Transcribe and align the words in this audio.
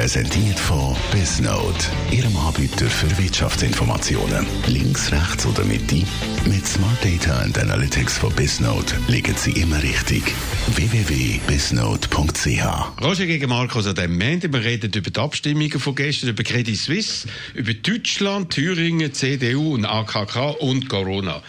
Präsentiert 0.00 0.58
von 0.58 0.96
Bisnote, 1.12 1.84
Ihrem 2.10 2.34
Anbieter 2.34 2.86
für 2.86 3.18
Wirtschaftsinformationen. 3.18 4.46
Links, 4.66 5.12
rechts 5.12 5.44
oder 5.44 5.62
Mitte? 5.66 6.06
Mit 6.46 6.66
Smart 6.66 7.04
Data 7.04 7.40
and 7.40 7.58
Analytics 7.58 8.16
von 8.16 8.32
Bisnote 8.32 8.94
liegen 9.08 9.34
Sie 9.36 9.50
immer 9.50 9.82
richtig. 9.82 10.22
www.bisnote.ch 10.68 13.04
Roger 13.04 13.26
gegen 13.26 13.50
Markus 13.50 13.86
an 13.86 13.94
dem 13.94 14.16
Montag. 14.16 14.54
Wir 14.54 14.64
reden 14.64 14.90
über 14.90 15.10
die 15.10 15.20
Abstimmungen 15.20 15.78
von 15.78 15.94
gestern, 15.94 16.30
über 16.30 16.44
Credit 16.44 16.78
Suisse, 16.78 17.28
über 17.52 17.74
Deutschland, 17.74 18.54
Thüringen, 18.54 19.12
CDU 19.12 19.74
und 19.74 19.84
AKK 19.84 20.52
und 20.60 20.88
Corona. 20.88 21.42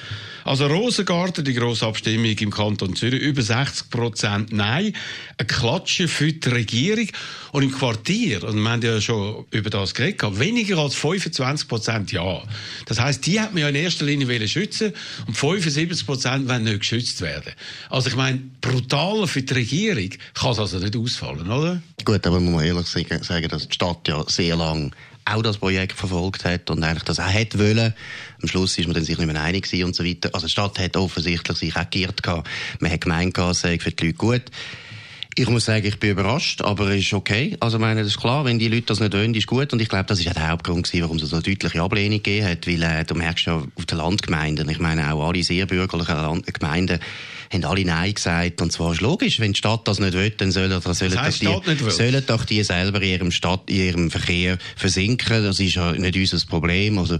Also 0.44 0.68
Rosengarten, 0.68 1.44
die 1.44 1.54
grosse 1.54 1.86
Abstimmung 1.86 2.32
im 2.38 2.52
Kanton 2.52 2.96
Zürich, 2.96 3.22
über 3.22 3.42
60 3.42 3.90
Prozent 3.90 4.52
Nein, 4.52 4.94
ein 5.38 5.48
Klatschen 5.48 6.08
für 6.08 6.32
die 6.34 6.50
Regierung 6.50 7.08
und 7.52 7.64
im 7.64 7.72
Quartier, 7.72 8.44
und 8.44 8.62
wir 8.62 8.70
haben 8.70 8.82
ja 8.82 9.00
schon 9.02 9.46
über 9.52 9.70
das 9.70 9.94
geredet, 9.94 10.40
weniger 10.40 10.78
als 10.78 10.96
25 10.96 11.68
Prozent 11.68 12.12
Ja. 12.12 12.42
Das 12.86 13.00
heisst, 13.00 13.26
die 13.26 13.40
hat 13.40 13.54
man 13.54 13.62
ja 13.62 13.70
in 13.70 13.76
erster 13.76 14.06
Linie 14.06 14.28
wollen 14.28 14.48
schützen 14.48 14.94
und 15.28 15.36
75 15.36 16.06
Prozent 16.06 16.50
wollen 16.50 16.64
nicht 16.64 16.80
geschützt 16.80 17.22
werden. 17.22 17.54
Also 17.90 18.10
ich 18.10 18.16
meine, 18.16 18.40
brutaler 18.62 19.28
für 19.28 19.42
die 19.42 19.54
Regierung 19.54 20.10
kann 20.34 20.52
es 20.52 20.60
also 20.60 20.80
nicht 20.80 20.96
ausfallen, 20.96 21.50
oder? 21.52 21.82
Gut, 22.04 22.26
aber 22.26 22.40
man 22.40 22.54
muss 22.54 22.64
ehrlich 22.64 22.88
sagen, 22.88 23.48
dass 23.50 23.68
die 23.68 23.74
Stadt 23.74 24.08
ja 24.08 24.24
sehr 24.28 24.56
lang 24.56 24.94
auch 25.26 25.42
das 25.42 25.58
Projekt 25.58 25.94
verfolgt 25.94 26.46
hat 26.46 26.70
und 26.70 26.84
eigentlich 26.84 27.04
das 27.04 27.20
auch 27.20 27.28
hätte 27.28 27.60
wollen. 27.60 27.94
Am 28.42 28.48
Schluss 28.48 28.78
ist 28.78 28.86
man 28.86 28.96
dann 28.96 29.04
sich 29.04 29.18
nicht 29.18 29.32
mehr 29.32 29.42
einig 29.42 29.72
und 29.84 29.96
so 29.96 30.04
weiter. 30.04 30.30
Also 30.34 30.48
die 30.48 30.52
Stadt 30.52 30.80
hat 30.80 30.98
offensichtlich 30.98 31.58
sich 31.58 31.76
auch 31.76 31.90
geirrt 31.90 32.24
gehabt. 32.24 32.50
Man 32.80 32.92
hat 32.92 33.02
gemeint, 33.02 33.38
es 33.38 33.60
sei 33.62 33.80
für 33.80 33.92
die 33.92 34.08
Leute 34.08 34.18
gut. 34.18 34.44
Ich 35.36 35.48
muss 35.48 35.64
sagen, 35.64 35.86
ich 35.86 35.98
bin 35.98 36.12
überrascht, 36.12 36.62
aber 36.62 36.90
es 36.90 37.06
ist 37.06 37.14
okay. 37.14 37.56
Also, 37.62 37.78
ich 37.78 37.82
meine, 37.82 38.02
das 38.02 38.10
ist 38.10 38.20
klar, 38.20 38.44
wenn 38.44 38.60
die 38.60 38.68
Leute 38.68 38.88
das 38.88 39.00
nicht 39.00 39.14
wollen, 39.14 39.34
ist 39.34 39.48
gut. 39.48 39.72
Und 39.72 39.82
ich 39.82 39.88
glaube, 39.88 40.04
das 40.04 40.20
ist 40.20 40.28
auch 40.28 40.34
der 40.34 40.50
Hauptgrund 40.50 40.86
gewesen, 40.86 41.04
warum 41.04 41.18
es 41.18 41.30
so 41.30 41.38
eine 41.38 41.44
deutliche 41.44 41.82
Ablehnung 41.82 42.18
gegeben 42.18 42.48
hat. 42.48 42.68
Weil, 42.68 42.84
äh, 42.84 43.06
du 43.06 43.16
merkst 43.16 43.46
ja 43.46 43.64
auf 43.76 43.86
den 43.86 43.98
Landgemeinden, 43.98 44.68
ich 44.68 44.80
meine, 44.80 45.14
auch 45.14 45.30
alle 45.30 45.42
sehr 45.42 45.66
bürgerlichen 45.68 46.16
Land 46.16 46.54
Gemeinden, 46.54 47.00
haben 47.52 47.64
alle 47.64 47.86
Nein 47.86 48.14
gesagt. 48.14 48.62
Und 48.62 48.74
zwar 48.74 48.92
ist 48.92 49.00
logisch, 49.00 49.40
wenn 49.40 49.54
die 49.54 49.58
Stadt 49.58 49.88
das 49.88 50.00
nicht 50.00 50.14
will, 50.14 50.32
dann 50.32 50.52
sollen, 50.52 50.70
dann 50.70 50.94
sollen, 50.94 51.14
das 51.14 51.40
doch, 51.40 51.64
die, 51.64 51.92
sollen 51.92 52.24
doch 52.26 52.44
die 52.44 52.64
selber 52.64 53.02
in 53.02 53.10
ihrem, 53.10 53.32
Stadt, 53.32 53.70
in 53.70 53.76
ihrem 53.76 54.12
Verkehr 54.12 54.58
versinken. 54.76 55.44
Das 55.44 55.62
ist 55.62 55.76
ja 55.76 55.94
nicht 55.94 56.18
unser 56.18 56.46
Problem. 56.46 57.00
Also, 57.00 57.18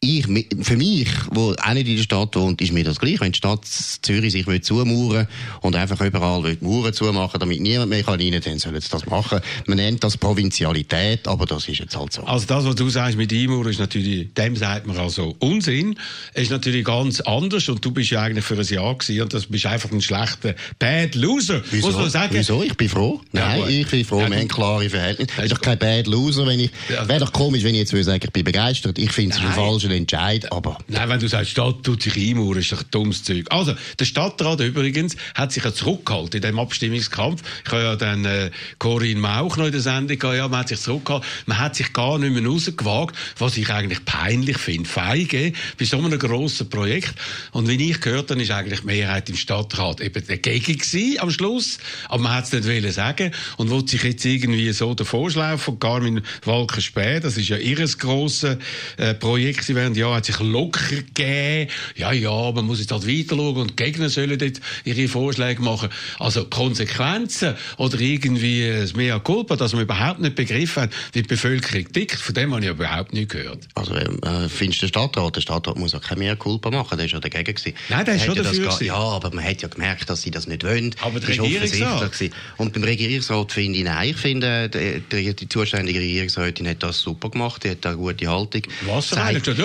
ich, 0.00 0.26
für 0.60 0.76
mich, 0.76 1.08
wo 1.30 1.52
auch 1.52 1.72
nicht 1.72 1.88
in 1.88 1.96
der 1.96 2.02
Stadt 2.02 2.36
wohnt, 2.36 2.60
ist 2.60 2.72
mir 2.72 2.84
das 2.84 3.00
gleich. 3.00 3.18
Wenn 3.20 3.32
die 3.32 3.38
Stadt 3.38 3.64
Zürich 3.64 4.32
sich 4.32 4.46
will 4.46 4.60
zumauern 4.60 5.26
und 5.62 5.74
einfach 5.74 6.00
überall 6.02 6.42
will 6.42 6.58
Mauern 6.60 6.92
zumachen, 6.92 7.40
damit 7.40 7.60
niemand 7.60 7.90
mehr 7.90 8.06
rein 8.06 8.18
kann, 8.18 8.40
dann 8.42 8.58
sollen 8.58 8.80
sie 8.80 8.90
das 8.90 9.06
machen. 9.06 9.40
Man 9.66 9.78
nennt 9.78 10.04
das 10.04 10.18
Provinzialität, 10.18 11.26
aber 11.26 11.46
das 11.46 11.66
ist 11.68 11.78
jetzt 11.78 11.96
halt 11.96 12.12
so. 12.12 12.22
Also 12.24 12.46
das, 12.46 12.66
was 12.66 12.74
du 12.74 12.88
sagst 12.90 13.16
mit 13.16 13.32
Einmauern, 13.32 13.68
ist 13.68 13.78
natürlich, 13.78 14.32
dem 14.34 14.54
sagt 14.54 14.86
man 14.86 14.98
also 14.98 15.34
Unsinn. 15.38 15.98
Es 16.34 16.44
ist 16.44 16.50
natürlich 16.50 16.84
ganz 16.84 17.20
anders 17.22 17.66
und 17.68 17.82
du 17.82 17.90
bist 17.90 18.10
ja 18.10 18.22
eigentlich 18.22 18.44
für 18.44 18.54
ein 18.54 18.66
Jahr 18.66 18.94
gewesen 18.96 19.22
und 19.22 19.32
das 19.32 19.46
bist 19.46 19.64
einfach 19.64 19.90
ein 19.90 20.02
schlechter 20.02 20.54
Bad 20.78 21.14
Loser, 21.14 21.62
Wieso? 21.70 21.88
muss 21.88 21.96
man 21.96 22.10
sagen. 22.10 22.34
Wieso? 22.34 22.62
Ich 22.62 22.76
bin 22.76 22.90
froh. 22.90 23.20
Ja, 23.32 23.56
Nein, 23.56 23.62
ich 23.68 23.88
bin 23.88 24.04
froh, 24.04 24.20
ja, 24.20 24.30
wir 24.30 24.38
haben 24.38 24.48
klare 24.48 24.90
Verhältnisse. 24.90 25.32
Es 25.38 25.44
ist 25.44 25.52
doch 25.52 25.60
kein 25.60 25.78
Bad 25.78 26.06
Loser, 26.06 26.46
wenn 26.46 26.60
ich, 26.60 26.70
ja. 26.90 27.08
wäre 27.08 27.20
doch 27.20 27.32
komisch, 27.32 27.64
wenn 27.64 27.74
ich 27.74 27.80
jetzt 27.80 27.92
würde 27.92 28.04
sagen, 28.04 28.20
ich 28.22 28.30
bin 28.30 28.44
begeistert. 28.44 28.98
Ich 28.98 29.10
finde 29.10 29.36
es 29.36 29.42
ein 29.42 29.54
falscher 29.96 30.06
Entscheid, 30.06 30.52
aber... 30.52 30.78
Nein, 30.88 31.08
wenn 31.08 31.20
du 31.20 31.28
sagst, 31.28 31.50
Stadt 31.50 31.82
tut 31.82 32.02
sich 32.02 32.16
einmauern, 32.16 32.58
ist 32.58 32.72
doch 32.72 32.82
dummes 32.84 33.24
Zeug. 33.24 33.46
Also, 33.50 33.74
der 33.98 34.04
Stadtrat 34.04 34.60
übrigens 34.60 35.16
hat 35.34 35.52
sich 35.52 35.64
ja 35.64 35.72
zurückgehalten 35.72 36.36
in 36.36 36.42
diesem 36.42 36.58
Abstimmungskampf. 36.58 37.42
Ich 37.64 37.72
habe 37.72 37.82
ja 37.82 37.96
dann 37.96 38.24
äh, 38.24 38.50
Corinne 38.78 39.20
Mauch 39.20 39.56
noch 39.56 39.66
in 39.66 39.72
der 39.72 39.80
Sendung 39.80 40.18
gehabt, 40.18 40.36
ja, 40.36 40.48
man 40.48 40.60
hat 40.60 40.68
sich 40.68 40.80
zurückgehalten. 40.80 41.28
Man 41.46 41.58
hat 41.58 41.76
sich 41.76 41.92
gar 41.92 42.18
nicht 42.18 42.32
mehr 42.32 42.44
rausgewagt, 42.46 43.16
was 43.38 43.56
ich 43.56 43.68
eigentlich 43.70 44.04
peinlich 44.04 44.58
finde. 44.58 44.88
Feige 44.88 45.52
bei 45.78 45.84
so 45.84 45.98
einem 45.98 46.18
grossen 46.18 46.68
Projekt. 46.68 47.14
Und 47.52 47.68
wie 47.68 47.90
ich 47.90 48.00
gehört 48.00 48.30
habe, 48.30 48.42
ist 48.42 48.50
eigentlich 48.50 48.80
die 48.80 48.86
Mehrheit 48.86 49.28
im 49.28 49.36
Stadtrat 49.36 50.00
eben 50.00 50.26
dagegen 50.26 50.78
gewesen 50.78 51.20
am 51.20 51.30
Schluss. 51.30 51.78
Aber 52.08 52.22
man 52.22 52.34
hat 52.34 52.44
es 52.44 52.52
nicht 52.52 52.66
wollen 52.66 52.92
sagen. 52.92 53.32
Und 53.56 53.70
wo 53.70 53.80
sich 53.80 54.02
jetzt 54.02 54.24
irgendwie 54.24 54.72
so 54.72 54.94
der 54.94 55.06
Vorschlag 55.06 55.58
von 55.58 55.78
Carmen 55.78 56.22
Walker-Späh, 56.44 57.20
das 57.20 57.36
ist 57.36 57.48
ja 57.48 57.56
ihres 57.56 57.98
grosses 57.98 58.58
äh, 58.96 59.14
Projekt 59.14 59.68
während 59.76 59.96
Jahr, 59.96 60.16
hat 60.16 60.26
sich 60.26 60.40
locker 60.40 60.96
gegeben. 60.96 61.70
Ja, 61.94 62.12
ja, 62.12 62.52
man 62.52 62.66
muss 62.66 62.80
jetzt 62.80 62.90
halt 62.90 63.06
weiter 63.06 63.36
schauen 63.36 63.56
und 63.56 63.70
die 63.70 63.84
Gegner 63.84 64.08
sollen 64.08 64.38
dort 64.38 64.60
ihre 64.84 65.08
Vorschläge 65.08 65.62
machen. 65.62 65.90
Also 66.18 66.46
Konsequenzen 66.46 67.54
oder 67.76 68.00
irgendwie 68.00 68.68
das 68.68 68.94
Mea 68.94 69.18
Culpa, 69.20 69.56
dass 69.56 69.72
man 69.72 69.82
überhaupt 69.82 70.20
nicht 70.20 70.34
begriffen 70.34 70.84
hat, 70.84 70.90
wie 71.12 71.22
die 71.22 71.28
Bevölkerung 71.28 71.92
tickt, 71.92 72.18
von 72.18 72.34
dem 72.34 72.52
habe 72.52 72.64
ich 72.64 72.70
überhaupt 72.70 73.12
nicht 73.12 73.30
gehört. 73.30 73.68
Also 73.74 73.94
äh, 73.94 74.48
findest 74.48 74.82
du 74.82 74.86
den 74.86 74.88
Stadtrat? 74.88 75.36
Der 75.36 75.40
Stadtrat 75.40 75.78
muss 75.78 75.94
auch 75.94 76.02
keine 76.02 76.20
Mea 76.20 76.34
Culpa 76.34 76.70
machen, 76.70 76.96
der 76.96 77.06
ist 77.06 77.12
ja 77.12 77.20
dagegen 77.20 77.54
gewesen. 77.54 77.74
Nein, 77.88 78.04
der 78.04 78.16
ist 78.16 78.24
schon 78.24 78.34
dafür 78.34 78.66
ja, 78.80 78.86
ja, 78.86 78.94
aber 78.94 79.30
man 79.30 79.44
hat 79.44 79.62
ja 79.62 79.68
gemerkt, 79.68 80.08
dass 80.10 80.22
sie 80.22 80.30
das 80.30 80.46
nicht 80.46 80.64
wollen. 80.64 80.94
Aber 81.00 81.20
der 81.20 81.28
Regierungsrat? 81.28 82.10
Und 82.56 82.72
beim 82.72 82.84
Regierungsrat 82.84 83.52
finde 83.52 83.78
ich, 83.78 83.84
nein, 83.84 84.10
ich 84.10 84.16
finde, 84.16 84.68
die, 84.68 85.34
die, 85.34 85.48
zuständige 85.48 86.00
Regierungsrätin 86.00 86.68
hat 86.68 86.82
das 86.82 87.00
super 87.00 87.30
gemacht, 87.30 87.64
die 87.64 87.70
hat 87.70 87.84
eine 87.86 87.96
gute 87.96 88.26
Haltung. 88.26 88.62
Was? 88.86 89.10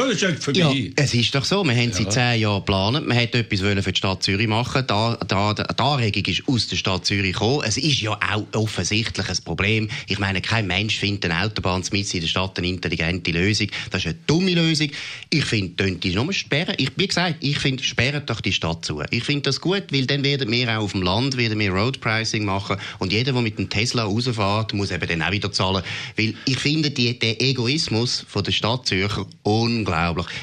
Sagt, 0.10 0.22
das 0.22 0.32
ist 0.32 0.44
für 0.44 0.54
ja, 0.54 0.74
es 0.96 1.14
ist 1.14 1.36
doch 1.36 1.46
so, 1.46 1.64
wir 1.64 1.74
haben 1.74 1.90
ja. 1.90 1.96
seit 1.96 2.14
zehn 2.14 2.42
Jahren 2.42 2.60
geplant, 2.60 3.08
man 3.08 3.18
hat 3.18 3.36
etwas 3.36 3.60
für 3.60 3.92
die 3.92 3.98
Stadt 3.98 4.24
Zürich 4.24 4.48
machen, 4.48 4.84
da, 4.88 5.16
da, 5.28 5.54
die 5.54 5.80
Anregung 5.80 6.26
ist 6.26 6.44
aus 6.48 6.68
der 6.68 6.76
Stadt 6.76 7.06
Zürich 7.06 7.34
gekommen. 7.34 7.64
Es 7.66 7.78
ist 7.78 8.02
ja 8.02 8.12
auch 8.12 8.46
offensichtlich 8.54 9.30
ein 9.30 9.38
Problem. 9.46 9.90
Ich 10.08 10.20
meine, 10.20 10.42
kein 10.42 10.68
Mensch 10.68 10.98
findet 10.98 11.32
eine 11.32 11.46
Autobahn 11.46 11.84
in 11.92 12.22
der 12.22 12.28
Stadt 12.28 12.58
eine 12.58 12.68
intelligente 12.68 13.32
Lösung. 13.32 13.68
Das 13.90 14.02
ist 14.02 14.08
eine 14.08 14.18
dumme 14.28 14.54
Lösung. 14.54 14.90
Ich 15.30 15.46
finde, 15.46 15.92
die 15.92 16.16
nur 16.16 16.32
sperren. 16.34 16.76
Ich, 16.78 16.92
wie 16.96 17.08
gesagt, 17.08 17.38
ich 17.42 17.60
finde, 17.60 17.84
sperren 17.84 18.24
doch 18.26 18.42
die 18.42 18.54
Stadt 18.54 18.86
zu. 18.86 19.02
Ich 19.12 19.24
finde 19.24 19.44
das 19.44 19.62
gut, 19.62 19.84
weil 19.92 20.06
dann 20.06 20.24
werden 20.24 20.52
wir 20.52 20.78
auch 20.78 20.84
auf 20.84 20.92
dem 20.94 21.04
Land 21.04 21.38
werden 21.38 21.60
wir 21.60 21.72
Roadpricing 21.72 22.46
machen 22.46 22.78
und 23.00 23.12
jeder, 23.12 23.34
der 23.34 23.42
mit 23.42 23.58
dem 23.58 23.70
Tesla 23.70 24.04
rausfährt, 24.04 24.74
muss 24.74 24.92
eben 24.92 25.08
dann 25.08 25.22
auch 25.22 25.32
wieder 25.32 25.52
zahlen. 25.52 25.84
Weil 26.18 26.34
ich 26.46 26.58
finde, 26.58 26.92
die, 26.92 27.18
der 27.18 27.42
Egoismus 27.42 28.26
von 28.28 28.44
der 28.44 28.52
Stadt 28.52 28.88
Zürcher 28.88 29.26
unglaublich. 29.44 29.91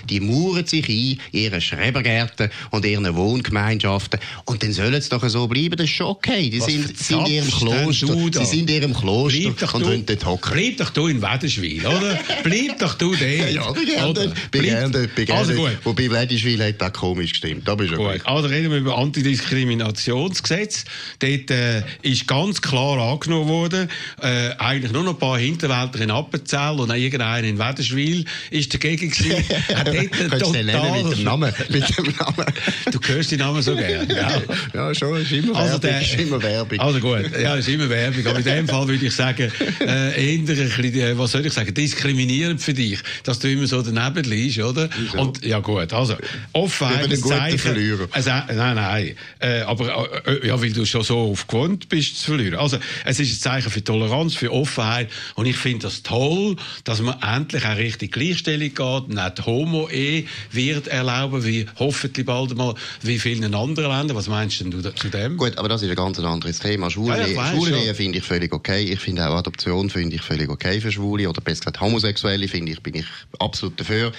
Die 0.08 0.20
mauern 0.20 0.66
sich 0.66 0.88
ein 0.88 1.20
in 1.32 1.40
ihren 1.40 1.60
Schrebergärten 1.60 2.50
und 2.70 2.84
ihren 2.84 3.14
Wohngemeinschaften 3.14 4.20
und 4.44 4.62
dann 4.62 4.72
sollen 4.72 5.00
sie 5.00 5.08
doch 5.08 5.26
so 5.28 5.46
bleiben. 5.46 5.76
Das 5.76 5.86
ist 5.86 5.94
schon 5.94 6.06
okay. 6.06 6.50
Die 6.50 6.60
sind, 6.60 6.96
sind 6.96 7.26
in 7.26 7.34
ihrem 7.34 7.50
Kloster. 7.50 8.44
Sie 8.44 8.44
sind 8.44 8.70
in 8.70 8.82
ihrem 8.82 8.94
Kloster 8.94 9.74
und 9.74 9.84
wollen 9.84 10.06
dort 10.06 10.24
hocken. 10.24 10.52
Bleib 10.52 10.76
doch 10.78 10.90
du 10.90 11.06
in 11.08 11.22
Wädenswil, 11.22 11.86
oder? 11.86 12.18
Bleib 12.42 12.78
doch 12.78 12.94
du 12.94 13.14
dort. 13.14 13.28
Ja, 13.48 13.72
bin 13.72 14.62
gerne. 14.62 15.38
Also 15.38 15.54
gut. 15.54 15.78
Wobei 15.84 16.10
Wädenswil 16.10 16.62
hat 16.62 16.82
auch 16.82 16.92
komisch 16.92 17.30
gestimmt. 17.30 17.66
Da 17.66 17.74
bist 17.74 17.92
du 17.92 17.96
gut. 17.96 18.20
Also 18.24 18.48
reden 18.48 18.70
wir 18.70 18.78
über 18.78 18.98
Antidiskriminationsgesetz. 18.98 20.84
Dort 21.18 21.50
äh, 21.50 21.82
ist 22.02 22.26
ganz 22.26 22.60
klar 22.60 22.98
angenommen 22.98 23.48
worden, 23.48 23.88
äh, 24.20 24.50
eigentlich 24.58 24.92
nur 24.92 25.04
noch 25.04 25.14
ein 25.14 25.18
paar 25.18 25.38
Hinterwälder 25.38 26.00
in 26.00 26.10
Appenzell 26.10 26.80
und 26.80 26.90
irgendeiner 26.90 27.46
in 27.46 27.58
Wädenswil 27.58 28.24
ist 28.50 28.72
dagegen 28.74 29.10
gewesen. 29.10 29.37
Kannst 30.30 30.46
du 30.46 30.52
nennen 30.52 31.08
mit 31.08 31.18
dem 31.18 31.24
Namen? 31.24 31.52
Mit 31.68 31.98
dem 31.98 32.14
Namen. 32.18 32.46
du 32.92 32.98
hörst 33.06 33.30
die 33.30 33.36
Namen 33.36 33.62
so 33.62 33.74
gerne. 33.74 34.14
Ja, 34.14 34.42
ja 34.74 34.94
schon. 34.94 35.20
Ist 35.20 35.32
immer, 35.32 35.56
also 35.56 35.72
Werbung, 35.72 35.80
der, 35.80 36.00
ist 36.00 36.14
immer 36.14 36.42
Werbung. 36.42 36.80
Also 36.80 37.00
gut, 37.00 37.30
ja, 37.40 37.56
ist 37.56 37.68
immer 37.68 37.88
Werbung. 37.88 38.26
Aber 38.26 38.38
in 38.38 38.44
dem 38.44 38.68
Fall 38.68 38.88
würde 38.88 39.06
ich 39.06 39.14
sagen, 39.14 39.50
äh, 39.80 39.84
eher 39.84 40.38
ein 40.38 40.44
bisschen, 40.44 40.94
äh, 40.94 41.18
was 41.18 41.32
soll 41.32 41.46
ich 41.46 41.52
sagen, 41.52 41.72
diskriminierend 41.72 42.60
für 42.60 42.74
dich, 42.74 43.00
dass 43.24 43.38
du 43.38 43.50
immer 43.50 43.66
so 43.66 43.82
daneben 43.82 44.28
liegst, 44.28 44.58
oder? 44.58 44.88
Wieso? 44.96 45.20
Und, 45.20 45.44
ja 45.44 45.58
gut, 45.60 45.92
also, 45.92 46.16
Offenheit, 46.52 47.10
ein 47.10 47.16
Zeichen. 47.16 48.08
Also, 48.10 48.30
nein, 48.30 48.76
nein. 48.76 49.14
Äh, 49.38 49.60
aber, 49.60 50.08
äh, 50.26 50.46
ja, 50.46 50.60
weil 50.60 50.72
du 50.72 50.84
schon 50.84 51.02
so 51.02 51.18
auf 51.32 51.46
gewohnt 51.46 51.88
bist 51.88 52.20
zu 52.20 52.32
verlieren. 52.32 52.58
Also, 52.58 52.78
es 53.04 53.20
ist 53.20 53.32
ein 53.32 53.40
Zeichen 53.40 53.70
für 53.70 53.82
Toleranz, 53.82 54.34
für 54.34 54.52
Offenheit. 54.52 55.08
Und 55.34 55.46
ich 55.46 55.56
finde 55.56 55.80
das 55.80 56.02
toll, 56.02 56.56
dass 56.84 57.00
man 57.00 57.16
endlich 57.22 57.64
auch 57.64 57.76
richtig 57.76 58.12
Gleichstellung 58.12 58.74
geht, 58.74 59.14
nicht 59.36 59.46
Homo-Ehe 59.46 60.24
wird 60.52 60.88
erlauben, 60.88 61.44
wie 61.44 61.66
hoffentlich 61.78 62.26
bald 62.26 62.56
mal, 62.56 62.74
wie 63.02 63.18
vielen 63.18 63.54
anderen 63.54 63.90
Ländern. 63.90 64.16
Was 64.16 64.28
meinst 64.28 64.60
du 64.60 64.70
denn 64.70 64.96
zu 64.96 65.08
dem? 65.08 65.36
Gut, 65.36 65.56
aber 65.58 65.68
das 65.68 65.82
ist 65.82 65.90
ein 65.90 65.96
ganz 65.96 66.18
anderes 66.18 66.58
Thema. 66.58 66.90
Schwule 66.90 67.30
ja, 67.30 67.76
Ehe 67.76 67.94
finde 67.94 68.18
ich 68.18 68.24
völlig 68.24 68.52
okay. 68.52 68.82
Ich 68.84 69.00
finde 69.00 69.28
auch 69.28 69.36
Adoption 69.36 69.90
finde 69.90 70.16
ich 70.16 70.22
völlig 70.22 70.48
okay 70.48 70.80
für 70.80 70.92
Schwule 70.92 71.28
oder 71.28 71.40
besser 71.40 71.60
gesagt 71.60 71.80
Homosexuelle 71.80 72.48
finde 72.48 72.72
ich, 72.72 72.80
bin 72.82 72.94
ich 72.94 73.06
absolut 73.38 73.78
dafür. 73.78 74.12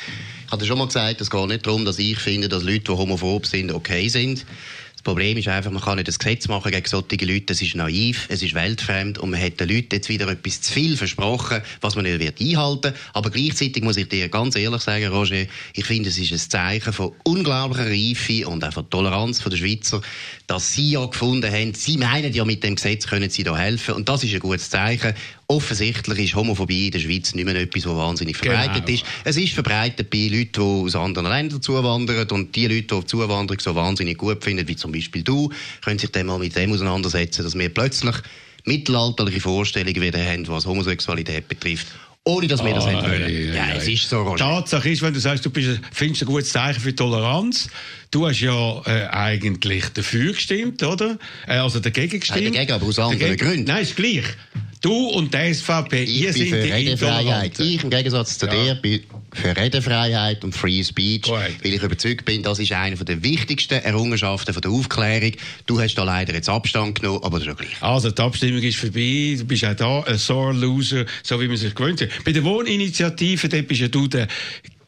Ich 0.46 0.52
hatte 0.52 0.66
schon 0.66 0.78
mal 0.78 0.88
gesagt, 0.88 1.22
es 1.22 1.30
geht 1.30 1.48
nicht 1.48 1.66
darum, 1.66 1.86
dass 1.86 2.00
ich 2.00 2.18
finde, 2.18 2.50
dass 2.50 2.64
Leute, 2.64 2.80
die 2.80 2.92
homophob 2.92 3.46
sind, 3.46 3.72
okay 3.72 4.08
sind 4.10 4.46
Das 5.00 5.04
Problem 5.06 5.38
ist 5.38 5.48
einfach, 5.48 5.72
man 5.72 5.82
kann 5.82 5.96
nicht 5.96 6.10
ein 6.10 6.14
Gesetz 6.14 6.50
machen 6.50 6.74
gegen 6.74 6.86
solche 6.86 7.26
Leute. 7.26 7.54
Es 7.54 7.62
ist 7.62 7.74
naiv, 7.74 8.26
es 8.28 8.44
ist 8.44 8.54
weltfremd 8.54 9.18
und 9.18 9.30
man 9.30 9.42
hat 9.42 9.58
den 9.58 9.70
Leuten 9.70 9.88
jetzt 9.94 10.10
wieder 10.10 10.28
etwas 10.28 10.60
zu 10.60 10.74
viel 10.74 10.98
versprochen, 10.98 11.62
was 11.80 11.96
man 11.96 12.04
nicht 12.04 12.20
wird 12.20 12.42
einhalten 12.42 12.94
Aber 13.14 13.30
gleichzeitig 13.30 13.82
muss 13.82 13.96
ich 13.96 14.10
dir 14.10 14.28
ganz 14.28 14.58
ehrlich 14.58 14.82
sagen, 14.82 15.08
Roger, 15.08 15.46
ich 15.74 15.86
finde, 15.86 16.10
es 16.10 16.18
ist 16.18 16.34
ein 16.34 16.50
Zeichen 16.50 16.92
von 16.92 17.14
unglaublicher 17.24 17.90
Reife 17.90 18.46
und 18.50 18.62
auch 18.66 18.74
von 18.74 18.90
Toleranz 18.90 19.42
der 19.42 19.56
Schweizer, 19.56 20.02
dass 20.48 20.74
sie 20.74 20.92
ja 20.92 21.06
gefunden 21.06 21.50
haben, 21.50 21.74
sie 21.76 21.96
meinen 21.96 22.34
ja, 22.34 22.44
mit 22.44 22.66
dem 22.66 22.76
Gesetz 22.76 23.08
können 23.08 23.30
sie 23.30 23.44
da 23.44 23.56
helfen. 23.56 23.94
Und 23.94 24.10
das 24.10 24.26
ist 24.26 24.34
ein 24.34 24.42
gutes 24.42 24.70
Zeichen. 24.70 25.14
Offensichtlich 25.52 26.20
ist 26.20 26.36
Homophobie 26.36 26.86
in 26.86 26.92
der 26.92 27.00
Schweiz 27.00 27.34
nicht 27.34 27.44
mehr 27.44 27.56
etwas, 27.56 27.84
was 27.88 27.96
wahnsinnig 27.96 28.38
verbreitet 28.38 28.86
genau. 28.86 29.00
ist. 29.00 29.06
Es 29.24 29.36
ist 29.36 29.54
verbreitet 29.54 30.12
bei 30.12 30.28
Leuten, 30.28 30.52
die 30.54 30.60
aus 30.62 30.96
anderen 30.96 31.28
Ländern 31.28 31.60
zuwandern 31.60 32.28
und 32.30 32.56
die 32.56 32.68
Leute, 32.68 32.84
die 32.84 33.00
die 33.00 33.06
Zuwanderung 33.08 33.60
so 33.60 33.74
wahnsinnig 33.74 34.20
gut 34.20 34.44
finden, 34.44 34.68
wie 34.68 34.76
zum 34.76 34.92
Beispiel 34.92 35.24
du, 35.24 35.52
können 35.84 35.98
sich 35.98 36.12
dann 36.12 36.28
mal 36.28 36.38
mit 36.38 36.56
dem 36.56 36.72
auseinandersetzen, 36.72 37.44
dass 37.44 37.58
wir 37.58 37.70
plötzlich 37.70 38.16
mittelalterliche 38.66 39.42
Vorstellungen 39.42 40.00
wieder 40.00 40.24
haben, 40.24 40.48
was 40.50 40.68
Homosexualität 40.68 41.48
betrifft 41.48 41.88
ohne 42.26 42.48
dass 42.48 42.64
wir 42.64 42.74
das 42.74 42.86
oh, 42.86 42.92
wollen. 42.92 43.54
Ja, 43.54 43.70
ja, 43.70 43.76
es 43.76 43.88
ist 43.88 44.10
so, 44.10 44.22
Roger. 44.22 44.38
Tatsache 44.38 44.90
ist, 44.90 45.02
wenn 45.02 45.14
du 45.14 45.20
sagst, 45.20 45.46
du 45.46 45.50
bist, 45.50 45.80
findest 45.92 46.22
ein 46.22 46.26
gutes 46.28 46.50
Zeichen 46.50 46.80
für 46.80 46.94
Toleranz, 46.94 47.70
du 48.12 48.28
hast 48.28 48.42
ja 48.42 48.82
äh, 48.86 49.08
eigentlich 49.08 49.86
dafür 49.90 50.34
gestimmt, 50.34 50.84
oder? 50.84 51.18
Äh, 51.48 51.54
also 51.54 51.80
dagegen 51.80 52.20
gestimmt. 52.20 52.44
Nein, 52.44 52.54
dagegen, 52.54 52.74
aber 52.74 52.86
aus 52.86 53.00
anderen 53.00 53.38
Gründen. 53.38 53.64
Nein, 53.64 53.82
ist 53.82 53.96
gleich. 53.96 54.26
Du 54.82 54.94
und 55.10 55.34
die 55.34 55.54
SVP, 55.54 56.04
ich 56.04 56.22
ihr 56.22 56.34
sind 56.34 56.46
die 56.46 56.72
Redefreiheit. 56.72 57.60
Ich 57.60 57.84
im 57.84 57.90
Gegensatz 57.90 58.38
zu 58.38 58.46
ja. 58.46 58.54
dir 58.54 58.76
bin 58.76 59.02
für 59.34 59.56
Redefreiheit 59.56 60.44
und 60.46 60.56
Free 60.56 60.82
Speech, 60.84 61.24
Correct. 61.24 61.66
weil 61.66 61.74
ich 61.74 61.84
überzeugt 61.84 62.24
bin, 62.24 62.44
das 62.44 62.60
ist 62.60 62.72
eine 62.72 62.96
der 62.96 63.22
wichtigsten 63.22 63.74
Errungenschaften 63.84 64.56
der 64.60 64.72
Aufklärung. 64.72 65.34
Du 65.66 65.82
hast 65.82 65.96
da 65.96 66.04
leider 66.04 66.34
jetzt 66.34 66.48
Abstand 66.48 67.02
genommen, 67.02 67.20
aber 67.24 67.40
das 67.40 67.48
ist 67.48 67.48
ja 67.48 67.54
gleich. 67.56 67.84
Also 67.84 68.10
die 68.10 68.22
Abstimmung 68.22 68.62
ist 68.62 68.78
vorbei, 68.78 69.36
du 69.38 69.46
bist 69.46 69.66
auch 69.66 69.76
da 69.76 70.04
ein 70.04 70.18
sore 70.18 70.54
Loser, 70.54 71.06
so 71.24 71.42
wie 71.42 71.50
man 71.50 71.58
sich 71.58 71.76
gewöhnt 71.76 72.02
hat. 72.02 72.10
Bei 72.24 72.32
der 72.32 72.44
Wohninitiative, 72.46 73.50
dort 73.50 73.68
bist 73.68 73.82
ja 73.82 73.90
du 73.90 74.08
der 74.08 74.28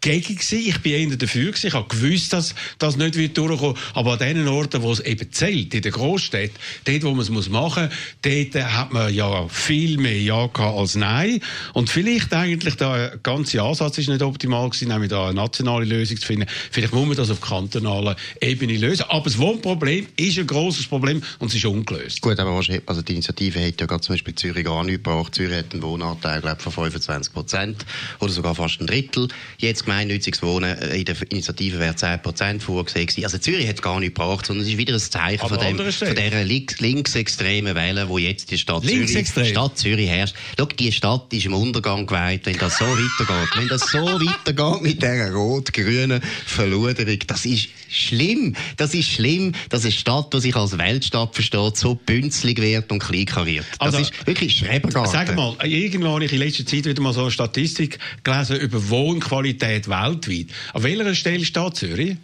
dagegen 0.02 0.36
gewesen. 0.36 0.60
Ich 0.60 0.80
bin 0.80 0.94
eher 0.94 1.18
dafür 1.18 1.52
gewesen. 1.52 1.68
Ich 1.68 1.74
habe 1.74 1.88
gewusst, 1.88 2.34
dass 2.34 2.56
das 2.80 2.98
nicht 2.98 3.16
wird 3.16 3.38
durchkommen. 3.38 3.78
Aber 3.94 4.14
an 4.14 4.20
den 4.20 4.48
Orten, 4.48 4.82
wo 4.82 4.92
es 4.92 5.00
eben 5.00 5.32
zählt, 5.32 5.74
in 5.74 5.82
der 5.82 5.92
Großstadt, 5.92 6.52
dort, 6.86 7.04
wo 7.04 7.12
man 7.12 7.20
es 7.20 7.50
machen 7.50 7.84
muss, 7.84 7.94
dort 8.22 8.64
hat 8.64 8.92
man 8.92 9.14
ja 9.14 9.48
viel 9.48 9.98
mehr 9.98 10.20
Ja 10.20 10.48
gehabt 10.48 10.78
als 10.78 10.96
Nein. 10.96 11.40
Und 11.74 11.90
vielleicht 11.90 12.34
eigentlich 12.34 12.76
der 12.76 13.20
ganze 13.24 13.62
Ansatz 13.62 13.98
ist 13.98 14.10
nicht 14.10 14.22
optimal 14.22 14.70
gewesen, 14.70 14.88
nämlich 14.90 15.10
da 15.10 15.26
eine 15.26 15.36
nationale 15.36 15.86
Lösung 15.86 16.18
zu 16.18 16.26
finden. 16.26 16.48
Vielleicht 16.72 16.94
muss 16.94 17.08
man 17.08 17.18
das 17.18 17.30
auf 17.30 17.42
kantonaler 17.42 18.16
Ebene 18.42 18.78
lösen. 18.78 19.06
Aber 19.10 19.26
das 19.26 19.38
Wohnproblem 19.38 20.08
ist 20.18 20.40
ein 20.40 20.48
grosses 20.48 20.88
Problem 20.88 21.22
und 21.40 21.50
es 21.50 21.56
ist 21.56 21.66
ungelöst. 21.66 22.22
Gut, 22.22 22.40
aber 22.40 22.52
also 22.86 23.02
die 23.02 23.14
Initiative 23.14 23.66
hat 23.66 23.80
ja 23.80 23.88
gerade 23.88 24.02
zum 24.02 24.14
Beispiel 24.14 24.36
Zürich 24.36 24.66
gar 24.66 24.84
nicht 24.84 25.04
gebracht. 25.04 25.36
Zürich 25.36 25.58
hat 25.58 25.74
einen 25.74 25.84
Wohnanteil, 25.84 26.42
glaube 26.42 26.58
ich, 26.58 26.64
von 26.64 26.74
25 26.74 27.34
Prozent 27.34 27.86
oder 28.20 28.32
sogar 28.32 28.56
fast 28.56 28.82
ein 28.82 28.88
Drittel. 28.88 29.28
Jetzt 29.58 29.86
gemeinnütziges 29.92 30.42
Wohnen 30.42 30.78
äh, 30.78 30.98
in 30.98 31.06
der 31.06 31.16
Initiative 31.30 31.80
wäre 31.80 31.94
10% 31.94 32.60
vorgesehen 32.62 33.08
gewesen. 33.08 33.24
Also 33.26 33.38
Zürich 33.38 33.68
hat 33.68 33.76
es 33.76 33.82
gar 33.82 34.00
nicht 34.00 34.16
gebracht, 34.16 34.46
sondern 34.46 34.66
es 34.66 34.72
ist 34.72 34.78
wieder 34.78 34.94
ein 34.94 35.00
Zeichen 35.00 35.48
von, 35.48 35.60
dem, 35.60 35.78
von 35.78 36.16
dieser 36.16 36.44
links, 36.44 36.80
linksextremen 36.80 37.76
Welle, 37.76 38.08
wo 38.08 38.18
jetzt 38.18 38.52
die 38.52 38.58
Stadt 38.58 38.84
Zürich, 38.86 39.28
Stadt 39.50 39.78
Zürich 39.78 40.10
herrscht. 40.10 40.36
Schau, 40.58 40.66
die 40.66 40.92
Stadt 40.92 41.34
ist 41.34 41.46
im 41.46 41.54
Untergang 41.54 42.06
geweiht, 42.06 42.46
wenn 42.46 42.58
das 42.58 42.78
so 42.78 42.86
weitergeht. 42.86 43.50
wenn 43.58 43.68
das 43.68 43.82
so 43.82 44.00
weitergeht 44.00 44.82
mit 44.82 45.02
dieser 45.02 45.32
rot-grünen 45.32 46.22
Verluderung, 46.46 47.20
das 47.28 47.46
ist 47.46 47.68
schlimm. 47.90 48.56
Das 48.78 48.94
ist 48.94 49.10
schlimm, 49.10 49.54
dass 49.70 49.84
eine 49.84 49.92
Stadt, 49.92 50.34
die 50.34 50.40
sich 50.40 50.56
als 50.56 50.78
Weltstadt 50.78 51.34
versteht, 51.34 51.78
so 51.78 51.96
bünzlig 51.96 52.62
wird 52.62 52.92
und 52.92 53.00
kleinkariert. 53.00 53.66
Das 53.80 53.96
also, 53.96 54.00
ist 54.00 54.26
wirklich 54.26 54.56
Schrebergarten. 54.56 55.12
Sag 55.12 55.36
mal, 55.36 55.56
irgendwo 55.64 56.10
habe 56.10 56.26
ich 56.26 56.32
in 56.32 56.40
letzter 56.40 56.66
Zeit 56.66 56.86
wieder 56.86 57.02
mal 57.02 57.14
so 57.14 57.22
eine 57.22 57.32
Statistik 57.32 58.00
gelesen 58.24 58.58
über 58.58 58.90
Wohnqualität 58.90 59.81
weltweit. 59.90 60.48
An 60.74 60.84
welcher 60.84 61.16
Stelle 61.16 61.46
steht 61.46 61.76
Zürich? 61.76 62.18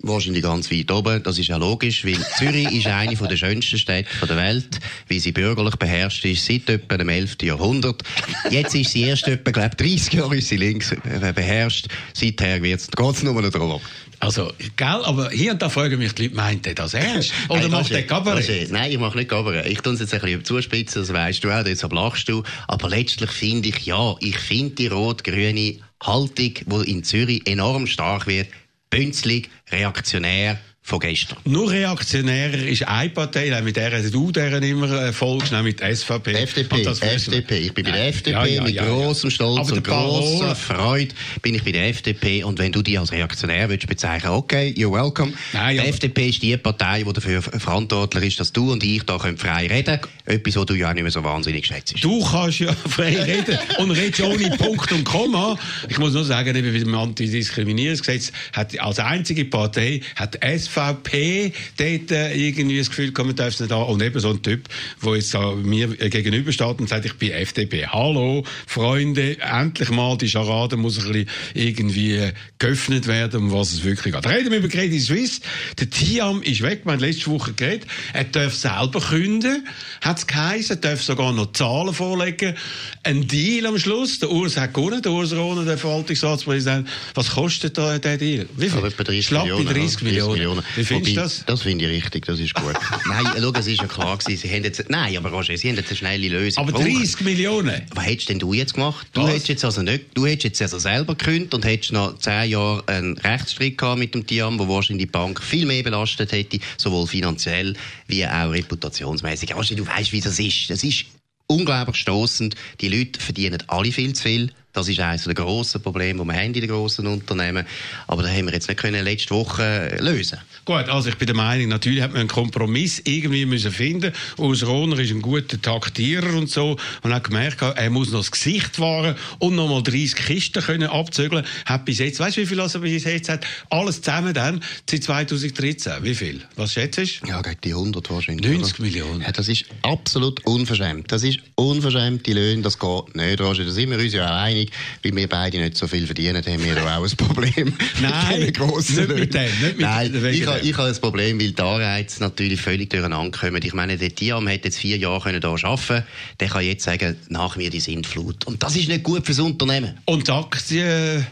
Wahrscheinlich 0.00 0.42
ganz 0.42 0.70
weit 0.70 0.90
oben. 0.90 1.22
Das 1.22 1.38
ist 1.38 1.48
ja 1.48 1.56
logisch, 1.56 2.04
weil 2.04 2.18
Zürich 2.38 2.70
ist 2.70 2.86
eine 2.86 3.16
der 3.16 3.36
schönsten 3.36 3.78
Städte 3.78 4.26
der 4.26 4.36
Welt, 4.36 4.78
wie 5.08 5.18
sie 5.18 5.32
bürgerlich 5.32 5.76
beherrscht 5.76 6.24
ist 6.24 6.46
seit 6.46 6.68
etwa 6.68 6.96
dem 6.96 7.08
11. 7.08 7.38
Jahrhundert. 7.42 8.02
Jetzt 8.50 8.74
ist 8.74 8.92
sie 8.92 9.02
erst 9.02 9.26
etwa, 9.26 9.50
glaube 9.50 9.74
30 9.74 10.12
Jahre 10.12 10.36
ist 10.36 10.48
sie 10.48 10.58
links 10.58 10.92
äh, 10.92 11.32
beherrscht. 11.34 11.88
Seither 12.12 12.60
geht 12.60 12.78
es 12.78 13.22
nur 13.22 13.42
noch 13.42 13.50
darum. 13.50 13.80
Also, 14.18 14.52
gell, 14.76 15.04
aber 15.04 15.30
hier 15.30 15.52
und 15.52 15.60
da 15.60 15.68
fragen 15.68 15.98
mich 15.98 16.14
die 16.14 16.24
Leute, 16.24 16.36
meint 16.36 16.66
er 16.66 16.74
das 16.74 16.94
ernst? 16.94 17.32
Oder 17.48 17.62
hey, 17.62 17.68
macht 17.68 17.90
der 17.90 18.06
Kabarett? 18.06 18.70
Nein, 18.70 18.90
ich 18.90 18.98
mache 18.98 19.18
nicht 19.18 19.28
Kabarett. 19.28 19.66
Ich 19.66 19.80
tue 19.80 19.92
es 19.92 20.00
jetzt 20.00 20.14
ein 20.14 20.20
bisschen 20.20 20.44
zuspitzen, 20.44 21.02
das 21.02 21.12
weißt 21.12 21.44
du 21.44 21.50
auch, 21.50 21.64
deshalb 21.64 21.92
lachst 21.92 22.28
du. 22.28 22.42
Aber 22.66 22.88
letztlich 22.88 23.30
finde 23.30 23.68
ich, 23.68 23.84
ja, 23.84 24.14
ich 24.20 24.38
finde 24.38 24.74
die 24.74 24.86
rot-grüne 24.86 25.76
Haltung, 26.02 26.54
die 26.54 26.90
in 26.90 27.04
Zürich 27.04 27.46
enorm 27.46 27.86
stark 27.86 28.26
wird, 28.26 28.48
bünzlig, 28.90 29.50
reaktionär, 29.70 30.58
von 30.86 31.00
gestern. 31.00 31.36
Nur 31.44 31.68
reaktionärer 31.68 32.62
ist 32.62 32.86
eine 32.86 33.10
Partei, 33.10 33.60
mit 33.60 33.74
der 33.74 34.00
du 34.08 34.30
deren 34.30 34.62
immer 34.62 34.88
äh, 34.88 35.12
folgst, 35.12 35.50
nämlich 35.50 35.74
die 35.74 35.94
SVP. 35.96 36.32
FDP, 36.32 36.82
FDP. 36.82 37.58
Ich 37.58 37.74
bin 37.74 37.86
bei 37.86 37.90
der 37.90 38.06
FDP 38.06 38.30
ja, 38.30 38.46
ja, 38.46 38.62
mit 38.62 38.74
ja, 38.76 38.84
großem 38.84 39.30
Stolz 39.30 39.72
und 39.72 39.82
grosser 39.82 40.54
Freude 40.54 41.12
bin 41.42 41.56
ich 41.56 41.64
bei 41.64 41.72
der 41.72 41.88
FDP. 41.88 42.44
Und 42.44 42.60
wenn 42.60 42.70
du 42.70 42.82
die 42.82 42.96
als 42.98 43.10
Reaktionär 43.10 43.68
willst 43.68 43.88
bezeichnen, 43.88 44.30
okay, 44.30 44.72
you're 44.76 44.92
welcome. 44.92 45.32
Nein, 45.52 45.76
die 45.76 45.88
FDP 45.88 46.28
ist 46.28 46.40
die 46.40 46.56
Partei, 46.56 47.02
die 47.02 47.12
dafür 47.12 47.42
verantwortlich 47.42 48.26
ist, 48.26 48.38
dass 48.38 48.52
du 48.52 48.70
und 48.70 48.84
ich 48.84 49.02
da 49.02 49.18
frei 49.18 49.66
reden 49.66 50.00
können. 50.00 50.14
Etwas, 50.24 50.54
was 50.54 50.66
du 50.66 50.74
ja 50.74 50.90
auch 50.90 50.94
nicht 50.94 51.02
mehr 51.02 51.10
so 51.10 51.24
wahnsinnig 51.24 51.66
schätzt. 51.66 51.96
Du 52.00 52.24
kannst 52.24 52.60
ja 52.60 52.72
frei 52.88 53.20
reden 53.24 53.58
und 53.78 53.90
redest 53.90 54.20
ohne 54.20 54.50
Punkt 54.56 54.92
und 54.92 55.02
Komma. 55.02 55.58
Ich 55.88 55.98
muss 55.98 56.12
nur 56.12 56.24
sagen, 56.24 56.54
eben 56.54 56.72
bei 56.72 56.78
dem 56.78 56.94
Antidiskriminierungsgesetz 56.94 58.30
hat 58.52 58.78
als 58.78 59.00
einzige 59.00 59.46
Partei 59.46 60.00
hat 60.14 60.38
SVP 60.44 60.75
SVP 60.76 61.52
dort 61.78 62.10
äh, 62.10 62.34
irgendwie 62.34 62.78
das 62.78 62.90
Gefühl 62.90 63.12
gehabt, 63.12 63.26
man 63.26 63.36
darf 63.36 63.54
es 63.54 63.60
nicht 63.60 63.72
haben. 63.72 63.90
Und 63.90 64.02
eben 64.02 64.20
so 64.20 64.30
ein 64.30 64.42
Typ, 64.42 64.68
der 65.04 65.16
jetzt 65.16 65.34
mir 65.62 65.88
gegenübersteht 65.88 66.78
und 66.78 66.88
sagt, 66.88 67.06
ich 67.06 67.14
bin 67.14 67.30
FDP. 67.30 67.86
Hallo, 67.86 68.44
Freunde, 68.66 69.38
endlich 69.40 69.90
mal 69.90 70.16
die 70.18 70.28
Scharade 70.28 70.76
muss 70.76 70.98
ein 70.98 71.12
bisschen 71.12 71.28
irgendwie 71.54 72.30
geöffnet 72.58 73.06
werden, 73.06 73.44
um 73.44 73.52
was 73.52 73.72
es 73.72 73.84
wirklich 73.84 74.14
geht. 74.14 74.26
Reden 74.26 74.50
wir 74.50 74.58
über 74.58 74.68
Credit 74.68 75.00
Suisse. 75.00 75.40
Der 75.78 75.88
Tiam 75.88 76.42
ist 76.42 76.62
weg, 76.62 76.82
wir 76.84 76.92
haben 76.92 77.00
letzte 77.00 77.30
Woche 77.30 77.52
geredet. 77.52 77.86
Er 78.12 78.24
darf 78.24 78.54
selber 78.54 79.00
künden, 79.00 79.66
hat 80.00 80.18
es 80.18 80.26
geheißen, 80.26 80.76
er 80.76 80.80
darf 80.80 81.02
sogar 81.02 81.32
noch 81.32 81.52
Zahlen 81.52 81.94
vorlegen. 81.94 82.54
Ein 83.02 83.26
Deal 83.26 83.66
am 83.66 83.78
Schluss, 83.78 84.18
der 84.18 84.30
Urs 84.30 84.56
hat 84.56 84.74
gewonnen, 84.74 85.02
der 85.02 85.12
Urs 85.12 85.34
Rohner, 85.34 85.64
der 85.64 85.78
Verwaltungsratspräsident. 85.78 86.88
Was 87.14 87.30
kostet 87.30 87.78
da 87.78 87.98
der 87.98 88.18
Deal? 88.18 88.46
Wie 88.56 88.68
viel? 88.68 88.84
Etwa 88.84 89.04
30 89.04 89.26
Schlapp 89.26 89.44
Millionen. 89.44 89.66
30 89.66 90.02
Millionen. 90.02 90.32
Millionen. 90.32 90.65
Wie 90.74 90.84
findest 90.84 91.16
du 91.16 91.20
das? 91.20 91.44
Das 91.46 91.62
finde 91.62 91.86
ich 91.86 92.02
richtig, 92.02 92.26
das 92.26 92.38
ist 92.38 92.54
gut. 92.54 92.74
nein, 93.08 93.24
schau, 93.38 93.52
es 93.52 93.66
ist 93.66 93.80
ja 93.80 93.86
klar 93.86 94.16
gewesen, 94.16 94.40
sie 94.40 94.54
haben 94.54 94.64
jetzt, 94.64 94.84
nein, 94.88 95.16
aber 95.16 95.30
Roger, 95.30 95.56
sie 95.56 95.68
haben 95.68 95.76
jetzt 95.76 95.88
eine 95.88 95.96
schnelle 95.96 96.28
Lösung. 96.28 96.68
Aber 96.68 96.78
30 96.78 97.20
Millionen? 97.20 97.82
Was 97.94 98.06
hättest 98.06 98.28
denn 98.28 98.38
du 98.38 98.52
jetzt 98.52 98.74
gemacht? 98.74 99.06
Du 99.12 99.22
Was? 99.22 99.30
hättest 99.30 99.48
jetzt 99.48 99.64
also 99.64 99.82
nicht, 99.82 100.04
du 100.14 100.26
hättest 100.26 100.44
jetzt 100.44 100.62
also 100.62 100.78
selber 100.78 101.14
gekündigt 101.14 101.54
und 101.54 101.64
hättest 101.64 101.92
noch 101.92 102.18
10 102.18 102.50
Jahre 102.50 102.82
einen 102.86 103.18
Rechtsstreit 103.18 103.78
gehabt 103.78 103.98
mit 103.98 104.14
dem 104.14 104.26
Tiam, 104.26 104.58
wo 104.58 104.68
wahrscheinlich 104.68 105.06
die 105.06 105.12
Bank 105.12 105.42
viel 105.42 105.66
mehr 105.66 105.82
belastet 105.82 106.32
hätte, 106.32 106.58
sowohl 106.76 107.06
finanziell 107.06 107.74
wie 108.06 108.26
auch 108.26 108.50
reputationsmäßig. 108.50 109.54
Roger, 109.54 109.74
du 109.74 109.86
weißt, 109.86 110.12
wie 110.12 110.20
das 110.20 110.38
ist. 110.38 110.70
Das 110.70 110.82
ist 110.82 111.04
unglaublich 111.46 111.96
stoßend. 111.96 112.54
Die 112.80 112.88
Leute 112.88 113.20
verdienen 113.20 113.62
alle 113.68 113.92
viel 113.92 114.12
zu 114.14 114.22
viel. 114.24 114.52
Das 114.76 114.88
ist 114.88 115.00
eines 115.00 115.24
der 115.24 115.32
grossen 115.32 115.80
Probleme, 115.80 116.22
die 116.22 116.28
wir 116.28 116.34
haben 116.34 116.52
in 116.52 116.52
den 116.52 116.68
grossen 116.68 117.06
Unternehmen. 117.06 117.64
Aber 118.08 118.22
da 118.22 118.28
haben 118.28 118.44
wir 118.44 118.52
jetzt 118.52 118.68
nicht 118.68 118.78
können 118.78 119.02
letzte 119.02 119.34
Woche 119.34 119.96
lösen 120.00 120.38
Gut, 120.66 120.90
also 120.90 121.08
ich 121.08 121.16
bin 121.16 121.24
der 121.26 121.34
Meinung, 121.34 121.68
natürlich 121.68 122.02
hat 122.02 122.10
man 122.10 122.20
einen 122.20 122.28
Kompromiss 122.28 123.00
irgendwie 123.04 123.46
müssen 123.46 123.72
finden. 123.72 124.12
Urs 124.36 124.66
Rohner 124.66 124.98
ist 124.98 125.12
ein 125.12 125.22
guter 125.22 125.62
Taktierer 125.62 126.34
und 126.34 126.50
so 126.50 126.76
und 127.02 127.14
hat 127.14 127.24
gemerkt, 127.24 127.62
er 127.62 127.88
muss 127.88 128.10
noch 128.10 128.18
das 128.18 128.30
Gesicht 128.30 128.78
wahren 128.78 129.14
und 129.38 129.54
noch 129.54 129.66
mal 129.66 129.82
30 129.82 130.14
Kisten 130.14 130.62
können 130.62 130.90
abzügeln. 130.90 131.46
Hat 131.64 131.86
bis 131.86 131.98
jetzt, 131.98 132.20
weißt 132.20 132.36
du, 132.36 132.42
wie 132.42 132.46
viel 132.46 132.58
er 132.58 132.68
bis 132.78 133.04
jetzt 133.04 133.30
hat? 133.30 133.46
Alles 133.70 134.02
zusammen 134.02 134.34
dann 134.34 134.62
seit 134.90 135.04
2013. 135.04 136.02
Wie 136.02 136.14
viel? 136.14 136.42
Was 136.56 136.74
schätzt 136.74 136.98
du? 136.98 137.26
Ja, 137.26 137.40
gegen 137.40 137.60
die 137.64 137.72
100 137.72 138.10
wahrscheinlich. 138.10 138.46
90 138.46 138.74
oder? 138.74 138.82
Millionen. 138.82 139.20
Ja, 139.22 139.32
das 139.32 139.48
ist 139.48 139.64
absolut 139.80 140.44
unverschämt. 140.44 141.10
Das 141.10 141.22
ist 141.22 141.38
unverschämt, 141.54 142.26
die 142.26 142.34
Löhne, 142.34 142.60
das 142.60 142.78
geht 142.78 143.16
nicht, 143.16 143.40
Roger. 143.40 143.64
Da 143.64 143.70
sind 143.70 143.90
wir 143.90 143.98
uns 143.98 144.12
ja 144.12 144.26
auch 144.26 144.42
einig 144.42 144.65
einig, 144.66 144.72
weil 145.02 145.16
wir 145.16 145.28
beide 145.28 145.58
nicht 145.58 145.76
so 145.76 145.86
viel 145.86 146.06
verdienen, 146.06 146.44
haben 146.44 146.64
wir 146.64 146.76
auch 146.82 147.02
ein 147.02 147.16
Problem. 147.16 147.72
Nein, 148.00 148.40
nicht 148.40 148.58
mit 148.58 149.34
dem. 149.34 149.42
Nicht 149.42 149.62
mit 149.62 149.80
Nein, 149.80 150.14
ich, 150.32 150.46
habe, 150.46 150.60
ich 150.60 150.76
habe 150.76 150.88
ein 150.88 151.00
Problem, 151.00 151.40
weil 151.40 151.52
die 151.52 151.62
Anreize 151.62 152.20
natürlich 152.20 152.60
völlig 152.60 152.90
durcheinander 152.90 153.36
kommen. 153.36 153.60
Ich 153.62 153.74
meine, 153.74 153.96
der 153.96 154.14
Tiam 154.14 154.46
hätte 154.46 154.68
jetzt 154.68 154.78
vier 154.78 154.98
Jahre 154.98 155.30
hier 155.30 155.44
arbeiten 155.44 155.86
können. 155.86 156.04
Der 156.40 156.48
kann 156.48 156.64
jetzt 156.64 156.84
sagen, 156.84 157.16
nach 157.28 157.56
mir 157.56 157.70
die 157.70 157.80
Sintflut. 157.80 158.46
Und 158.46 158.62
das 158.62 158.76
ist 158.76 158.88
nicht 158.88 159.02
gut 159.02 159.26
fürs 159.26 159.38
Unternehmen. 159.38 159.98
Und 160.04 160.28
die 160.28 160.32
Aktien 160.32 161.26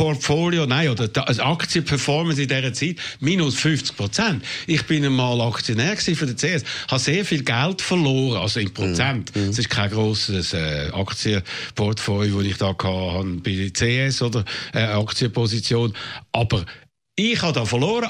Portfolio, 0.00 0.64
nein, 0.64 0.88
oder 0.88 1.08
das 1.08 1.38
Aktienperformance 1.40 2.40
in 2.40 2.48
dieser 2.48 2.72
Zeit 2.72 2.96
minus 3.20 3.56
50 3.56 3.98
Prozent. 3.98 4.42
Ich 4.66 4.86
bin 4.86 5.04
einmal 5.04 5.38
Aktionär 5.42 5.94
für 5.98 6.24
den 6.24 6.38
CS, 6.38 6.64
habe 6.88 6.98
sehr 6.98 7.22
viel 7.22 7.44
Geld 7.44 7.82
verloren, 7.82 8.40
also 8.40 8.60
in 8.60 8.72
Prozent. 8.72 9.36
Mhm. 9.36 9.50
Es 9.50 9.58
ist 9.58 9.68
kein 9.68 9.90
grosses 9.90 10.54
äh, 10.54 10.88
Aktienportfolio, 10.94 12.38
das 12.38 12.46
ich 12.46 12.56
da 12.56 12.68
hatte 12.68 13.40
bei 13.44 13.70
CS 13.74 14.22
oder 14.22 14.42
äh, 14.72 14.84
Aktienposition, 14.84 15.92
aber 16.32 16.64
ich 17.14 17.42
habe 17.42 17.52
da 17.52 17.66
verloren 17.66 18.08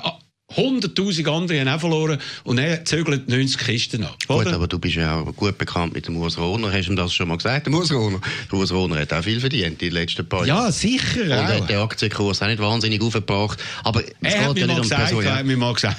100.000 0.57 1.29
andere 1.31 1.61
haben 1.61 1.69
auch 1.69 1.81
verloren 1.81 2.19
und 2.45 2.59
er 2.59 2.85
zögert 2.85 3.29
90 3.29 3.59
Kisten 3.59 4.05
ab. 4.05 4.17
Gut, 4.27 4.47
aber 4.49 4.67
du 4.67 4.79
bist 4.79 4.97
ja 4.97 5.21
auch 5.21 5.35
gut 5.37 5.59
bekannt 5.59 5.95
mit 5.95 6.07
dem 6.07 6.17
Urs 6.17 6.39
Rohner. 6.39 6.73
Hast 6.73 6.87
du 6.87 6.93
ihm 6.93 6.97
das 6.97 7.13
schon 7.13 7.29
mal 7.29 7.37
gesagt? 7.37 7.67
Der 7.67 7.75
Urs 7.75 7.93
Rohner, 7.93 8.21
der 8.51 8.59
Urs 8.59 8.73
Rohner 8.73 8.99
hat 8.99 9.13
auch 9.13 9.23
viel 9.23 9.41
verdient 9.41 9.83
in 9.83 9.91
den 9.91 9.93
letzten 9.93 10.29
paar 10.29 10.47
Jahren. 10.47 10.67
Ja, 10.67 10.73
sicher. 10.73 11.23
Und 11.23 11.31
er 11.31 11.61
hat 11.61 11.71
den 11.71 11.79
Aktienkurs 11.79 12.43
auch 12.43 12.47
nicht 12.49 12.61
wahnsinnig 12.61 13.01
aufgebracht. 13.01 13.63
Aber 13.85 14.03
er 14.23 14.45
hat 14.47 14.55
mir, 14.55 14.61
ja 14.61 14.67
mal 14.67 14.81
gesagt, 14.81 15.05
Person, 15.05 15.25
ja. 15.25 15.37
hat 15.37 15.47
mir 15.47 15.57
mal 15.57 15.75
gesagt, 15.75 15.97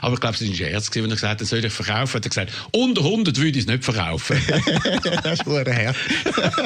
aber 0.00 0.14
ich 0.14 0.20
glaube, 0.20 0.34
es 0.34 0.42
war 0.42 0.48
ein 0.48 0.54
Scherz, 0.54 0.90
wenn 0.94 1.04
er 1.04 1.10
gesagt 1.10 1.40
hat, 1.40 1.46
soll 1.46 1.64
ich 1.64 1.72
verkaufen. 1.72 2.16
Er 2.16 2.24
hat 2.24 2.28
gesagt, 2.28 2.52
unter 2.72 3.02
100 3.02 3.36
würde 3.36 3.58
ich 3.58 3.64
es 3.64 3.66
nicht 3.66 3.84
verkaufen. 3.84 4.36
das 5.22 5.40
ist 5.40 5.46
hart. 5.46 5.96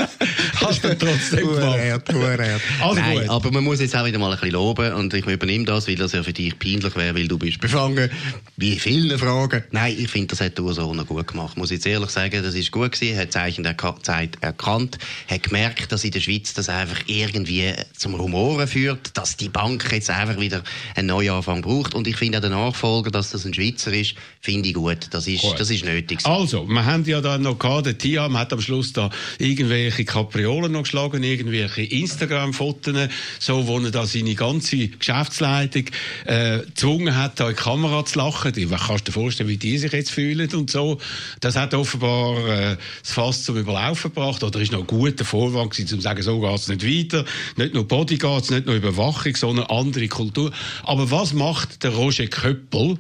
Hast 0.57 0.85
du 0.85 0.97
trotzdem 0.97 1.49
gemacht. 1.49 1.79
Hart, 1.79 2.11
also 2.81 3.01
Nein, 3.01 3.19
gut. 3.19 3.29
aber 3.29 3.51
man 3.51 3.65
muss 3.65 3.81
jetzt 3.81 3.97
auch 3.97 4.05
wieder 4.05 4.19
mal 4.19 4.31
ein 4.31 4.39
bisschen 4.39 4.53
loben 4.53 4.93
und 4.93 5.13
ich 5.15 5.27
übernehme 5.27 5.65
das, 5.65 5.89
weil 5.89 5.97
das 5.97 6.13
ja 6.13 6.23
für 6.23 6.33
dich 6.33 6.59
peinlich 6.59 6.95
wäre, 6.97 7.14
weil 7.15 7.29
du 7.29 7.39
bist 7.39 7.61
befangen, 7.61 8.11
wie 8.57 8.79
viele 8.79 9.19
Fragen. 9.19 9.65
Nein, 9.71 9.97
ich 9.99 10.09
finde, 10.09 10.29
das 10.29 10.41
hat 10.41 10.59
Ursache 10.59 11.05
gut 11.05 11.29
gemacht. 11.29 11.57
Muss 11.57 11.71
ich 11.71 11.77
jetzt 11.77 11.87
ehrlich 11.87 12.11
sagen, 12.11 12.43
das 12.43 12.55
ist 12.55 12.71
gut 12.71 12.93
gewesen, 12.93 13.19
hat 13.19 13.33
Zeichen 13.33 13.65
der 13.65 13.77
Zeit 14.03 14.39
erkannt, 14.41 14.99
hat 15.29 15.43
gemerkt, 15.43 15.93
dass 15.93 16.05
in 16.05 16.11
der 16.11 16.21
Schweiz 16.21 16.55
das 16.55 16.69
einfach 16.69 17.01
irgendwie 17.07 17.73
zum 17.97 18.15
Rumoren 18.15 18.67
führt, 18.67 19.17
dass 19.17 19.37
die 19.37 19.49
Bank 19.49 19.91
jetzt 19.93 20.11
einfach 20.11 20.41
wieder 20.41 20.63
einen 20.95 21.09
Neuanfang 21.09 21.63
braucht 21.63 21.95
und 21.95 22.07
ich 22.07 22.17
finde 22.17 22.39
auch 22.39 22.43
den 22.43 22.53
Nachfolger, 22.53 23.11
dass 23.11 23.31
das 23.31 23.45
ein 23.45 23.55
Schweizer 23.55 23.93
ist, 23.93 24.15
finde 24.41 24.69
ich 24.69 24.75
gut. 24.75 25.09
Das 25.11 25.27
ist, 25.27 25.43
gut. 25.43 25.59
das 25.59 25.71
ist 25.71 25.85
nötig. 25.85 26.21
Also, 26.25 26.67
wir 26.67 26.85
haben 26.85 27.05
ja 27.05 27.21
dann 27.21 27.43
noch 27.43 27.59
gehabt, 27.59 27.87
der 27.87 27.99
Tiam 27.99 28.39
hat 28.39 28.53
am 28.53 28.61
Schluss 28.61 28.93
da 28.93 29.11
irgendwelche 29.39 30.05
Kapriolen 30.05 30.73
noch 30.73 30.83
geschlagen, 30.83 31.23
irgendwelche 31.23 31.83
Instagram-Fotos, 31.83 33.09
so, 33.39 33.67
wo 33.67 33.79
er 33.79 33.91
da 33.91 34.07
seine 34.07 34.35
ganze 34.35 34.89
Geschäftsleitung 34.89 35.85
äh, 36.25 36.59
gezwungen 36.61 37.04
hat, 37.13 37.41
da 37.41 37.49
in 37.49 37.57
die 37.57 37.63
Kamera 37.63 38.05
zu 38.05 38.19
lachen. 38.19 38.53
Ich 38.57 38.69
kannst 38.71 39.09
dir 39.09 39.13
vorstellen, 39.13 39.49
wie 39.49 39.57
die 39.57 39.79
sich 39.79 39.93
jetzt 39.93 40.11
fühlen 40.11 40.49
und 40.55 40.71
so. 40.71 40.99
Das 41.41 41.57
hat 41.57 41.75
offenbar 41.75 42.37
äh, 42.49 42.77
das 43.03 43.13
Fass 43.13 43.45
zum 43.45 43.57
Überlaufen 43.57 44.13
gebracht. 44.13 44.43
Oder 44.43 44.61
ist 44.61 44.73
noch 44.73 44.81
ein 44.81 44.87
guter 44.87 45.25
Vorwand 45.25 45.71
gewesen, 45.71 45.95
um 45.95 46.01
zu 46.01 46.05
sagen, 46.05 46.23
so 46.23 46.41
geht 46.41 46.55
es 46.55 46.69
nicht 46.69 46.87
weiter. 46.87 47.25
Nicht 47.57 47.75
nur 47.75 47.87
Bodyguards, 47.87 48.51
nicht 48.51 48.67
nur 48.67 48.77
Überwachung, 48.77 49.37
sondern 49.37 49.67
andere 49.67 50.09
Kultur. 50.09 50.53
Aber 50.85 51.11
was 51.11 51.33
macht 51.33 51.83
der 51.83 51.95
Roger 51.95 52.27
Köppel? 52.27 52.99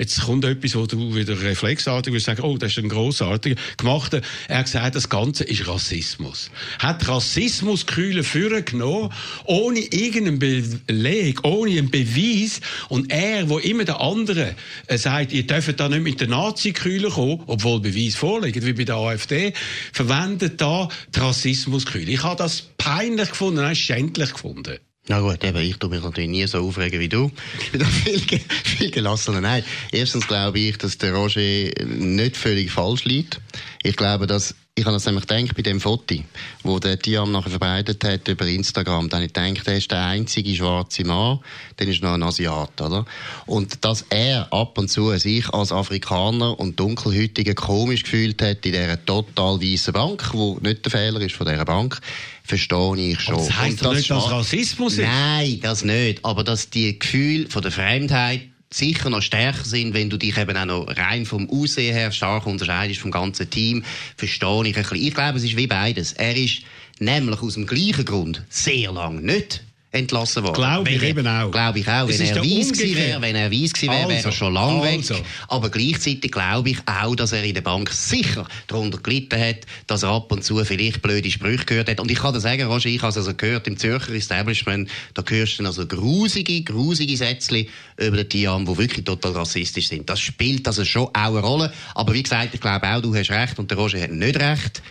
Jetzt 0.00 0.22
kommt 0.22 0.46
etwas, 0.46 0.74
wo 0.76 0.86
du 0.86 1.14
wieder 1.14 1.38
reflexartig 1.42 2.14
wirst 2.14 2.24
sagen, 2.24 2.40
oh, 2.40 2.56
das 2.56 2.72
ist 2.72 2.78
ein 2.78 2.88
grossartiger 2.88 3.60
gemacht. 3.76 4.18
Er 4.48 4.58
hat 4.58 4.64
gesagt, 4.64 4.94
das 4.94 5.10
Ganze 5.10 5.44
ist 5.44 5.68
Rassismus. 5.68 6.50
Hat 6.78 7.06
Rassismus 7.06 7.84
Kühle 7.84 8.24
führen 8.24 8.64
genommen, 8.64 9.12
ohne 9.44 9.80
irgendeinen 9.80 10.38
Beleg, 10.86 11.44
ohne 11.44 11.72
einen 11.72 11.90
Beweis. 11.90 12.62
Und 12.88 13.12
er, 13.12 13.50
wo 13.50 13.58
immer 13.58 13.84
der 13.84 14.00
andere 14.00 14.54
äh, 14.86 14.96
sagt, 14.96 15.32
ihr 15.32 15.46
dürft 15.46 15.78
da 15.78 15.90
nicht 15.90 16.02
mit 16.02 16.18
der 16.18 16.28
Nazi-Kühle 16.28 17.10
kommen, 17.10 17.42
obwohl 17.46 17.80
Beweis 17.80 18.16
vorliegt, 18.16 18.64
wie 18.64 18.72
bei 18.72 18.84
der 18.84 18.96
AfD, 18.96 19.52
verwendet 19.92 20.62
da 20.62 20.88
die 21.14 21.20
Rassismus-Kühle. 21.20 22.10
Ich 22.10 22.22
habe 22.22 22.36
das 22.36 22.62
peinlich 22.78 23.28
gefunden, 23.28 23.74
schändlich 23.76 24.32
gefunden. 24.32 24.78
Na 25.10 25.18
gut, 25.18 25.42
eben, 25.42 25.58
ich 25.58 25.76
tue 25.76 25.90
mich 25.90 26.04
natürlich 26.04 26.30
nie 26.30 26.46
so 26.46 26.64
aufregen 26.64 27.00
wie 27.00 27.08
du. 27.08 27.32
Ich 27.60 27.72
bin 27.72 27.80
da 27.80 27.86
viel, 28.04 28.20
viel 28.20 28.92
gelassener. 28.92 29.40
Nein, 29.40 29.64
erstens 29.90 30.28
glaube 30.28 30.60
ich, 30.60 30.78
dass 30.78 30.98
der 30.98 31.12
Roger 31.12 31.40
nicht 31.84 32.36
völlig 32.36 32.70
falsch 32.70 33.02
liegt. 33.06 33.40
Ich 33.82 33.96
glaube, 33.96 34.28
dass 34.28 34.54
ich 34.80 34.86
habe 34.86 34.96
das 34.96 35.04
nämlich 35.04 35.26
gedacht 35.26 35.54
bei 35.54 35.62
dem 35.62 35.78
Foto, 35.78 36.14
wo 36.62 36.78
der 36.78 36.98
Tiam 36.98 37.32
nachher 37.32 37.50
verbreitet 37.50 38.02
hat 38.02 38.26
über 38.28 38.46
Instagram. 38.46 39.10
Dann 39.10 39.18
habe 39.18 39.26
ich 39.26 39.32
gedacht, 39.32 39.68
er 39.68 39.76
ist 39.76 39.90
der 39.90 40.06
einzige 40.06 40.54
schwarze 40.54 41.04
Mann, 41.04 41.40
dann 41.76 41.88
ist 41.88 42.02
noch 42.02 42.14
ein 42.14 42.22
Asiat, 42.22 42.80
oder? 42.80 43.04
Und 43.44 43.84
dass 43.84 44.06
er 44.08 44.50
ab 44.50 44.78
und 44.78 44.88
zu 44.88 45.14
sich 45.18 45.48
als 45.50 45.70
Afrikaner 45.70 46.58
und 46.58 46.80
Dunkelhütiger 46.80 47.54
komisch 47.54 48.04
gefühlt 48.04 48.40
hat 48.40 48.64
in 48.64 48.72
dieser 48.72 49.04
total 49.04 49.60
weißen 49.60 49.92
Bank, 49.92 50.30
wo 50.32 50.58
nicht 50.62 50.86
der 50.86 50.92
Fehler 50.92 51.20
ist 51.20 51.36
von 51.36 51.46
dieser 51.46 51.66
Bank, 51.66 52.00
verstehe 52.42 52.96
ich 52.96 53.20
schon. 53.20 53.36
das 53.36 53.58
heisst 53.58 53.84
doch 53.84 53.92
nicht, 53.92 54.10
dass 54.10 54.30
Rassismus 54.30 54.94
ist? 54.94 55.00
Nein, 55.00 55.60
das 55.60 55.84
nicht. 55.84 56.24
Aber 56.24 56.42
dass 56.42 56.70
die 56.70 56.98
Gefühle 56.98 57.50
von 57.50 57.60
der 57.60 57.70
Fremdheit 57.70 58.42
sicher 58.72 59.10
noch 59.10 59.22
stärker 59.22 59.64
sind, 59.64 59.94
wenn 59.94 60.10
du 60.10 60.16
dich 60.16 60.36
eben 60.36 60.56
auch 60.56 60.64
noch 60.64 60.96
rein 60.96 61.26
vom 61.26 61.50
Aussehen 61.50 61.94
her 61.94 62.12
stark 62.12 62.46
unterscheidest 62.46 63.00
vom 63.00 63.10
ganzen 63.10 63.50
Team, 63.50 63.84
verstehe 64.16 64.66
ich 64.66 64.76
ein 64.76 64.82
bisschen. 64.82 64.96
Ich 64.96 65.14
glaube, 65.14 65.38
es 65.38 65.44
ist 65.44 65.56
wie 65.56 65.66
beides. 65.66 66.12
Er 66.12 66.36
ist 66.36 66.62
nämlich 66.98 67.42
aus 67.42 67.54
dem 67.54 67.66
gleichen 67.66 68.04
Grund 68.04 68.44
sehr 68.48 68.92
lang 68.92 69.22
nicht 69.22 69.64
entlassen 69.92 70.44
worden. 70.44 70.54
Glaube 70.54 70.90
ich 70.90 71.02
eben 71.02 71.26
auch. 71.26 71.50
Glaube 71.50 71.80
ich 71.80 71.88
auch. 71.88 72.08
wenn 72.08 72.20
er 72.20 72.36
weiss 72.36 72.78
wäre, 72.78 73.20
wenn 73.20 73.34
er 73.34 73.50
weiss 73.50 73.72
gewesen 73.72 73.90
wäre, 73.90 74.02
also, 74.04 74.10
wäre 74.10 74.24
er 74.24 74.32
schon 74.32 74.54
lange 74.54 74.82
also. 74.82 75.14
weg. 75.14 75.24
Aber 75.48 75.68
gleichzeitig 75.68 76.30
glaube 76.30 76.70
ich 76.70 76.78
auch, 76.86 77.16
dass 77.16 77.32
er 77.32 77.42
in 77.42 77.54
der 77.54 77.62
Bank 77.62 77.90
sicher 77.90 78.46
darunter 78.68 78.98
gelitten 78.98 79.40
hat, 79.40 79.66
dass 79.88 80.04
er 80.04 80.10
ab 80.10 80.30
und 80.30 80.44
zu 80.44 80.64
vielleicht 80.64 81.02
blöde 81.02 81.30
Sprüche 81.30 81.64
gehört 81.64 81.88
hat. 81.88 81.98
Und 81.98 82.10
ich 82.10 82.18
kann 82.18 82.32
dir 82.32 82.40
sagen, 82.40 82.62
Roger, 82.62 82.88
ich 82.88 83.02
habe 83.02 83.10
es 83.10 83.16
also 83.16 83.34
gehört 83.34 83.66
im 83.66 83.76
Zürcher 83.76 84.12
Establishment, 84.12 84.88
da 85.14 85.24
hörst 85.26 85.58
du 85.58 85.64
also 85.64 85.86
grusige, 85.86 86.62
grusige 86.62 87.16
Sätze 87.16 87.66
über 87.96 88.16
den 88.16 88.28
Tiam, 88.28 88.66
die 88.66 88.78
wirklich 88.78 89.04
total 89.04 89.32
rassistisch 89.32 89.88
sind. 89.88 90.08
Das 90.08 90.20
spielt 90.20 90.66
also 90.68 90.84
schon 90.84 91.08
auch 91.08 91.14
eine 91.14 91.40
Rolle. 91.40 91.72
Aber 91.96 92.14
wie 92.14 92.22
gesagt, 92.22 92.54
ich 92.54 92.60
glaube 92.60 92.86
auch, 92.86 93.02
du 93.02 93.14
hast 93.14 93.30
recht 93.30 93.58
und 93.58 93.70
der 93.70 93.78
Roger 93.78 94.00
hat 94.00 94.12
nicht 94.12 94.38
recht 94.38 94.82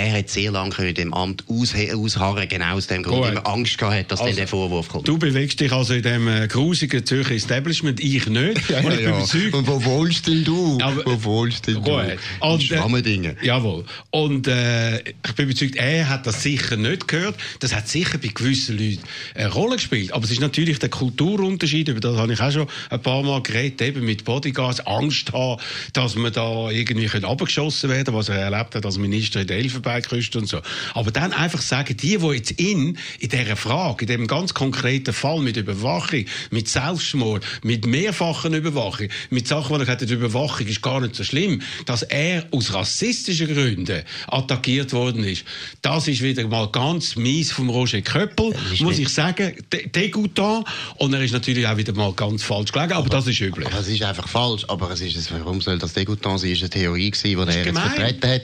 er 0.00 0.18
hat 0.18 0.28
sehr 0.30 0.50
lange 0.50 0.88
in 0.88 0.94
dem 0.94 1.14
Amt 1.14 1.44
ausharren, 1.48 2.48
genau 2.48 2.76
aus 2.76 2.86
dem 2.86 3.02
Grund, 3.02 3.22
weil 3.22 3.36
er 3.36 3.46
Angst 3.46 3.78
gehabt 3.78 4.10
dass 4.10 4.20
also, 4.20 4.36
der 4.36 4.48
Vorwurf 4.48 4.88
kommt. 4.88 5.06
Du 5.06 5.18
bewegst 5.18 5.60
dich 5.60 5.72
also 5.72 5.94
in 5.94 6.02
dem 6.02 6.28
äh, 6.28 6.48
grusigen 6.48 7.04
Zürcher 7.04 7.34
Establishment, 7.34 8.00
ich 8.00 8.26
nicht. 8.26 8.68
ja, 8.70 8.80
ja, 8.80 8.92
ich 8.92 9.00
ja. 9.00 9.10
Überzeugt, 9.10 9.54
Und 9.54 9.66
wo 9.66 9.84
wohnst 9.84 10.26
denn 10.26 10.44
du? 10.44 10.78
Aber, 10.80 11.04
wo 11.04 11.24
wohnst 11.24 11.66
denn 11.66 11.82
du? 11.82 11.92
Und, 12.40 12.70
äh, 12.70 13.02
Dinge. 13.02 13.36
Jawohl. 13.42 13.84
Und 14.10 14.46
äh, 14.46 15.00
ich 15.00 15.34
bin 15.36 15.46
überzeugt, 15.46 15.76
er 15.76 16.08
hat 16.08 16.26
das 16.26 16.42
sicher 16.42 16.76
nicht 16.76 17.08
gehört. 17.08 17.36
Das 17.60 17.74
hat 17.74 17.88
sicher 17.88 18.18
bei 18.18 18.28
gewissen 18.28 18.78
Leuten 18.78 19.02
eine 19.34 19.48
Rolle 19.52 19.76
gespielt. 19.76 20.12
Aber 20.12 20.24
es 20.24 20.30
ist 20.30 20.40
natürlich 20.40 20.78
der 20.78 20.88
Kulturunterschied, 20.88 21.88
über 21.88 22.00
das 22.00 22.16
habe 22.16 22.32
ich 22.32 22.40
auch 22.40 22.52
schon 22.52 22.66
ein 22.90 23.02
paar 23.02 23.22
Mal 23.22 23.42
geredet, 23.42 23.80
eben 23.82 24.04
mit 24.04 24.24
Bodyguards, 24.24 24.80
Angst 24.86 25.32
haben, 25.32 25.60
dass 25.92 26.14
man 26.14 26.32
da 26.32 26.70
irgendwie 26.70 27.08
abgeschossen 27.24 27.90
werden 27.90 28.14
was 28.14 28.28
er 28.28 28.36
erlebt 28.36 28.74
hat 28.74 28.84
als 28.84 28.98
Minister 28.98 29.40
in 29.40 29.46
der 29.46 29.58
Elfenbein 29.58 29.89
Elfenbeinküste 29.90 30.38
und 30.38 30.46
so. 30.46 30.60
Aber 30.94 31.10
dann 31.10 31.32
einfach 31.32 31.62
sagen, 31.62 31.96
die, 31.96 32.18
die 32.18 32.26
jetzt 32.28 32.52
in, 32.52 32.98
in 33.18 33.28
dieser 33.28 33.56
Frage, 33.56 34.02
in 34.02 34.08
diesem 34.08 34.26
ganz 34.26 34.54
konkreten 34.54 35.12
Fall 35.12 35.40
mit 35.40 35.56
Überwachung, 35.56 36.24
mit 36.50 36.68
Selbstmord, 36.68 37.44
mit 37.62 37.86
mehrfachen 37.86 38.54
Überwachung, 38.54 39.08
mit 39.30 39.48
Sachen, 39.48 39.70
wo 39.70 39.74
er 39.74 39.80
gesagt 39.80 40.02
hat, 40.02 40.10
Überwachung 40.10 40.66
ist 40.66 40.82
gar 40.82 41.00
nicht 41.00 41.14
so 41.14 41.24
schlimm, 41.24 41.62
dass 41.86 42.02
er 42.02 42.46
aus 42.50 42.72
rassistischen 42.72 43.48
Gründen 43.48 44.02
attackiert 44.28 44.92
worden 44.92 45.24
ist, 45.24 45.44
das 45.82 46.08
ist 46.08 46.22
wieder 46.22 46.46
mal 46.46 46.68
ganz 46.68 47.16
mies 47.16 47.52
vom 47.52 47.70
Roger 47.70 48.02
Köppel, 48.02 48.54
muss 48.80 48.98
ich 48.98 49.08
sagen, 49.08 49.54
dégoûtant. 49.70 50.64
Und 50.96 51.12
er 51.14 51.22
ist 51.22 51.32
natürlich 51.32 51.66
auch 51.66 51.76
wieder 51.76 51.92
mal 51.92 52.12
ganz 52.12 52.42
falsch 52.42 52.72
gelegen, 52.72 52.92
aber, 52.92 53.06
aber 53.06 53.08
das 53.10 53.26
ist 53.26 53.40
üblich. 53.40 53.68
Es 53.78 53.88
ist 53.88 54.02
einfach 54.02 54.28
falsch, 54.28 54.64
aber 54.68 54.90
es 54.90 55.00
ist, 55.00 55.32
warum 55.32 55.60
soll 55.60 55.78
das 55.78 55.96
dégoûtant 55.96 56.38
sein? 56.38 56.50
Ist 56.50 56.62
eine 56.62 56.70
Theorie 56.70 57.10
gewesen, 57.10 57.46
die 57.46 57.52
er 57.52 57.64
jetzt 57.64 57.78
vertreten 57.78 58.30
hat. 58.30 58.42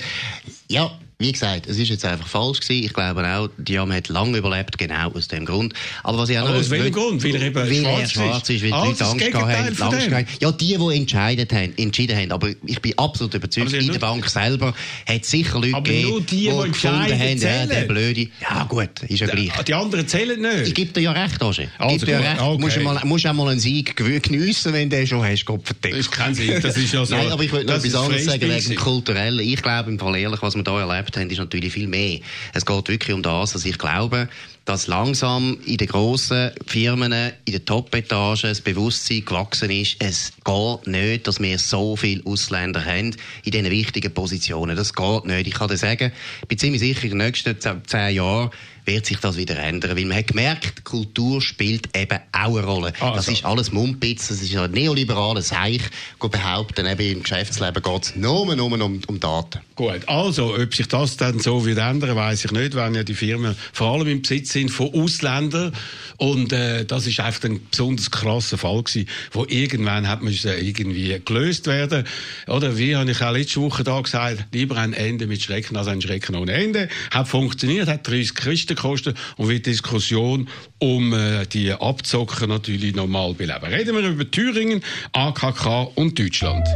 Ja, 0.68 0.98
wie 1.18 1.32
gesagt, 1.32 1.66
es 1.66 1.78
ist 1.78 1.88
jetzt 1.88 2.04
einfach 2.04 2.28
falsch 2.28 2.60
gewesen. 2.60 2.84
Ich 2.84 2.92
glaube 2.92 3.26
auch, 3.26 3.48
Diam 3.56 3.90
hat 3.90 4.08
lange 4.08 4.36
überlebt, 4.36 4.76
genau 4.76 5.10
aus 5.12 5.28
dem 5.28 5.46
Grund. 5.46 5.72
Aber 6.02 6.18
was 6.18 6.28
ich 6.28 6.38
auch 6.38 6.46
Aber 6.46 6.58
aus 6.58 6.68
welchem 6.68 6.92
Grund? 6.92 7.24
Weil 7.24 7.34
er 7.36 7.42
eben 7.42 7.54
weil 7.54 7.74
schwarz, 7.74 8.00
er 8.00 8.08
schwarz 8.08 8.50
ist, 8.50 8.62
weil 8.62 8.72
ah, 8.74 8.82
die 8.82 8.88
Leute 8.88 9.04
Angst 9.06 9.34
haben, 9.34 9.82
Angst 9.94 10.10
haben. 10.10 10.26
Ja, 10.40 10.52
die, 10.52 10.76
die 10.76 10.94
entschieden 10.94 11.48
haben, 11.50 11.78
entschieden 11.78 12.16
haben. 12.18 12.32
Aber 12.32 12.50
ich 12.66 12.82
bin 12.82 12.98
absolut 12.98 13.32
überzeugt, 13.32 13.72
in 13.72 13.90
der 13.90 13.98
Bank 13.98 14.28
selber 14.28 14.74
hat 15.08 15.22
es 15.22 15.30
sicher 15.30 15.58
Leute 15.58 15.74
aber 15.74 15.84
gegeben, 15.84 16.08
nur 16.10 16.20
die, 16.20 16.36
die, 16.36 16.50
die 16.50 16.68
gefunden 16.68 17.18
haben, 17.18 17.38
ja, 17.38 17.66
der 17.66 17.80
Blöde. 17.86 18.28
Ja 18.42 18.64
gut, 18.64 19.02
ist 19.08 19.20
ja 19.20 19.26
gleich. 19.26 19.52
Die 19.66 19.74
anderen 19.74 20.06
zählen 20.06 20.38
nicht. 20.38 20.68
Ich 20.68 20.74
gebe 20.74 20.92
dir 20.92 21.00
ja 21.00 21.12
recht, 21.12 21.42
Roger. 21.42 21.68
Also, 21.78 22.04
dir 22.04 22.20
ja 22.20 22.32
recht. 22.32 22.42
Okay. 22.42 22.60
Musst, 22.60 22.82
mal, 22.82 23.00
musst 23.04 23.26
auch 23.26 23.32
mal 23.32 23.48
einen 23.48 23.60
Sieg 23.60 23.96
geniessen, 23.96 24.74
wenn 24.74 24.90
du 24.90 25.06
schon 25.06 25.24
hast, 25.24 25.46
Gott 25.46 25.64
verdeckt. 25.64 25.94
Das 25.94 26.00
ist 26.00 26.12
kein 26.12 26.34
Sieg, 26.34 26.60
das 26.60 26.76
ist 26.76 26.92
ja 26.92 27.04
so. 27.06 27.14
Nein, 27.14 27.32
aber 27.32 27.42
ich 27.42 27.52
wollte 27.52 27.68
noch 27.68 27.76
etwas 27.76 27.94
anderes 27.94 28.24
sagen, 28.26 28.42
wegen 28.42 28.68
dem 28.68 28.76
Kulturellen. 28.76 29.38
Ich 29.38 29.62
glaube, 29.62 29.90
im 29.90 29.98
Fall 29.98 30.16
ehrlich, 30.16 30.42
was 30.42 30.54
wir 30.54 30.62
hier 30.62 30.80
erlebt 30.80 31.05
haben, 31.16 31.30
ist 31.30 31.38
natürlich 31.38 31.72
viel 31.72 31.86
viel 31.86 31.88
mehr. 31.88 32.20
Es 32.52 32.66
geht 32.66 32.88
wirklich 32.88 33.14
um 33.14 33.22
das, 33.22 33.52
dass 33.52 33.64
ich 33.64 33.78
glaube, 33.78 34.28
dass 34.64 34.88
langsam 34.88 35.58
in 35.64 35.76
den 35.76 35.86
grossen 35.86 36.50
Firmen, 36.66 37.12
in 37.44 37.52
den 37.52 37.64
Top-Etagen 37.64 38.48
das 38.48 38.60
Bewusstsein 38.60 39.24
gewachsen 39.24 39.70
ist, 39.70 39.96
es 40.00 40.32
geht 40.44 40.86
nicht, 40.86 41.26
dass 41.26 41.40
wir 41.40 41.58
so 41.58 41.94
viele 41.96 42.24
Ausländer 42.24 42.84
haben 42.84 43.14
in 43.44 43.52
diesen 43.52 43.70
wichtigen 43.70 44.12
Positionen. 44.12 44.76
Das 44.76 44.92
geht 44.92 45.24
nicht. 45.26 45.46
Ich 45.46 45.54
kann 45.54 45.68
dir 45.68 45.76
sagen, 45.76 46.12
ich 46.42 46.48
bin 46.48 46.58
ziemlich 46.58 46.80
sicher, 46.80 47.04
in 47.04 47.10
den 47.10 47.18
nächsten 47.18 47.56
zehn 47.60 48.14
Jahren 48.14 48.50
wird 48.86 49.06
sich 49.06 49.18
das 49.18 49.36
wieder 49.36 49.58
ändern. 49.58 49.96
Weil 49.96 50.04
man 50.04 50.16
hat 50.16 50.28
gemerkt, 50.28 50.84
Kultur 50.84 51.42
spielt 51.42 51.96
eben 51.96 52.18
auch 52.32 52.56
eine 52.56 52.64
Rolle. 52.64 52.92
Also. 53.00 53.16
Das 53.16 53.28
ist 53.28 53.44
alles 53.44 53.72
Mumpitz, 53.72 54.28
das 54.28 54.40
ist 54.40 54.56
ein 54.56 54.70
neoliberales 54.70 55.48
Seich, 55.48 55.82
behaupten, 56.18 56.86
eben 56.86 57.12
im 57.12 57.22
Geschäftsleben 57.22 57.82
geht 57.82 58.02
es 58.02 58.16
nur, 58.16 58.54
nur 58.56 58.72
um, 58.72 59.00
um 59.06 59.20
Daten. 59.20 59.60
Gut, 59.76 60.08
also, 60.08 60.54
ob 60.54 60.74
sich 60.74 60.88
das 60.88 61.16
dann 61.16 61.38
so 61.38 61.66
wird 61.66 61.78
ändern, 61.78 62.16
weiß 62.16 62.46
ich 62.46 62.52
nicht, 62.52 62.74
wenn 62.74 62.94
ja 62.94 63.04
die 63.04 63.14
Firmen 63.14 63.54
vor 63.72 63.92
allem 63.92 64.08
im 64.08 64.22
Besitz 64.22 64.52
sind 64.52 64.70
von 64.70 64.92
Ausländern. 64.94 65.72
Und 66.16 66.52
äh, 66.52 66.84
das 66.84 67.06
ist 67.06 67.20
einfach 67.20 67.44
ein 67.44 67.60
besonders 67.70 68.10
krasser 68.10 68.56
Fall 68.56 68.82
gewesen, 68.82 69.06
wo 69.32 69.44
irgendwann 69.46 70.08
hat 70.08 70.22
müssen 70.22 70.50
irgendwie 70.50 71.20
gelöst 71.24 71.66
werden. 71.66 72.04
Oder 72.46 72.78
wie 72.78 72.96
habe 72.96 73.10
ich 73.10 73.20
auch 73.20 73.32
letzte 73.32 73.60
Woche 73.60 73.84
da 73.84 74.00
gesagt, 74.00 74.46
lieber 74.52 74.76
ein 74.78 74.94
Ende 74.94 75.26
mit 75.26 75.42
Schrecken 75.42 75.76
als 75.76 75.88
ein 75.88 76.00
Schrecken 76.00 76.36
ohne 76.36 76.52
Ende. 76.52 76.88
Hat 77.10 77.28
funktioniert, 77.28 77.88
hat 77.88 78.08
30 78.08 78.34
Christen 78.34 78.75
gekostet 78.76 79.16
und 79.36 79.48
wird 79.48 79.66
Diskussion 79.66 80.48
um 80.78 81.12
äh, 81.12 81.46
die 81.46 81.72
Abzocker 81.72 82.46
natürlich 82.46 82.94
normal 82.94 83.34
beleben. 83.34 83.64
Reden 83.64 83.96
wir 83.96 84.08
über 84.08 84.30
Thüringen, 84.30 84.82
AKK 85.12 85.90
und 85.94 86.18
Deutschland. 86.18 86.66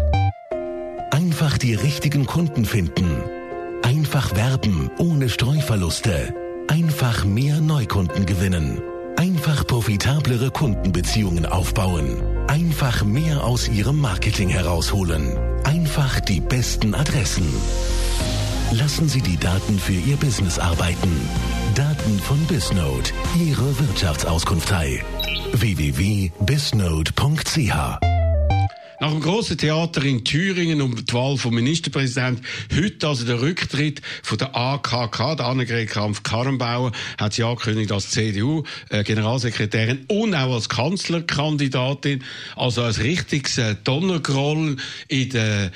Einfach 1.13 1.59
die 1.59 1.75
richtigen 1.75 2.27
Kunden 2.27 2.65
finden. 2.65 3.23
Einfach 3.83 4.35
werben 4.35 4.91
ohne 4.99 5.29
Streuverluste. 5.29 6.35
Einfach 6.69 7.25
mehr 7.25 7.61
Neukunden 7.61 8.27
gewinnen. 8.27 8.81
Einfach 9.17 9.67
profitablere 9.67 10.51
Kundenbeziehungen 10.51 11.45
aufbauen. 11.45 12.23
Einfach 12.47 13.05
mehr 13.05 13.45
aus 13.45 13.69
Ihrem 13.69 14.01
Marketing 14.01 14.49
herausholen. 14.49 15.37
Einfach 15.65 16.21
die 16.21 16.41
besten 16.41 16.95
Adressen. 16.95 17.47
Lassen 18.73 19.09
Sie 19.09 19.21
die 19.21 19.37
Daten 19.37 19.79
für 19.79 19.93
Ihr 19.93 20.17
Business 20.17 20.59
arbeiten. 20.59 21.11
Daten 21.81 22.19
von 22.19 22.37
Bisnode. 22.45 23.09
Ihre 23.43 23.81
Wirtschaftsauskunftei. 23.81 25.03
www.bisnode.ch 25.53 28.21
nach 29.01 29.13
dem 29.13 29.23
grossen 29.23 29.57
Theater 29.57 30.05
in 30.05 30.23
Thüringen 30.23 30.83
um 30.83 30.95
die 30.95 31.11
Wahl 31.15 31.39
vom 31.39 31.55
Ministerpräsidenten, 31.55 32.45
heute 32.77 33.09
also 33.09 33.25
der 33.25 33.41
Rücktritt 33.41 34.03
von 34.23 34.37
der 34.37 34.55
AKK, 34.55 35.37
der 35.37 35.47
Annegret 35.47 35.89
Kampf-Karrenbauer, 35.89 36.93
hat 37.17 37.33
sie 37.33 37.45
angekündigt 37.45 37.93
als 37.93 38.11
CDU-Generalsekretärin 38.11 40.05
äh, 40.07 40.13
und 40.13 40.35
auch 40.35 40.53
als 40.53 40.69
Kanzlerkandidatin, 40.69 42.23
also 42.57 42.83
als 42.83 42.99
richtiges 42.99 43.57
äh, 43.57 43.75
Donnergroll 43.83 44.77
in 45.09 45.31
der 45.31 45.73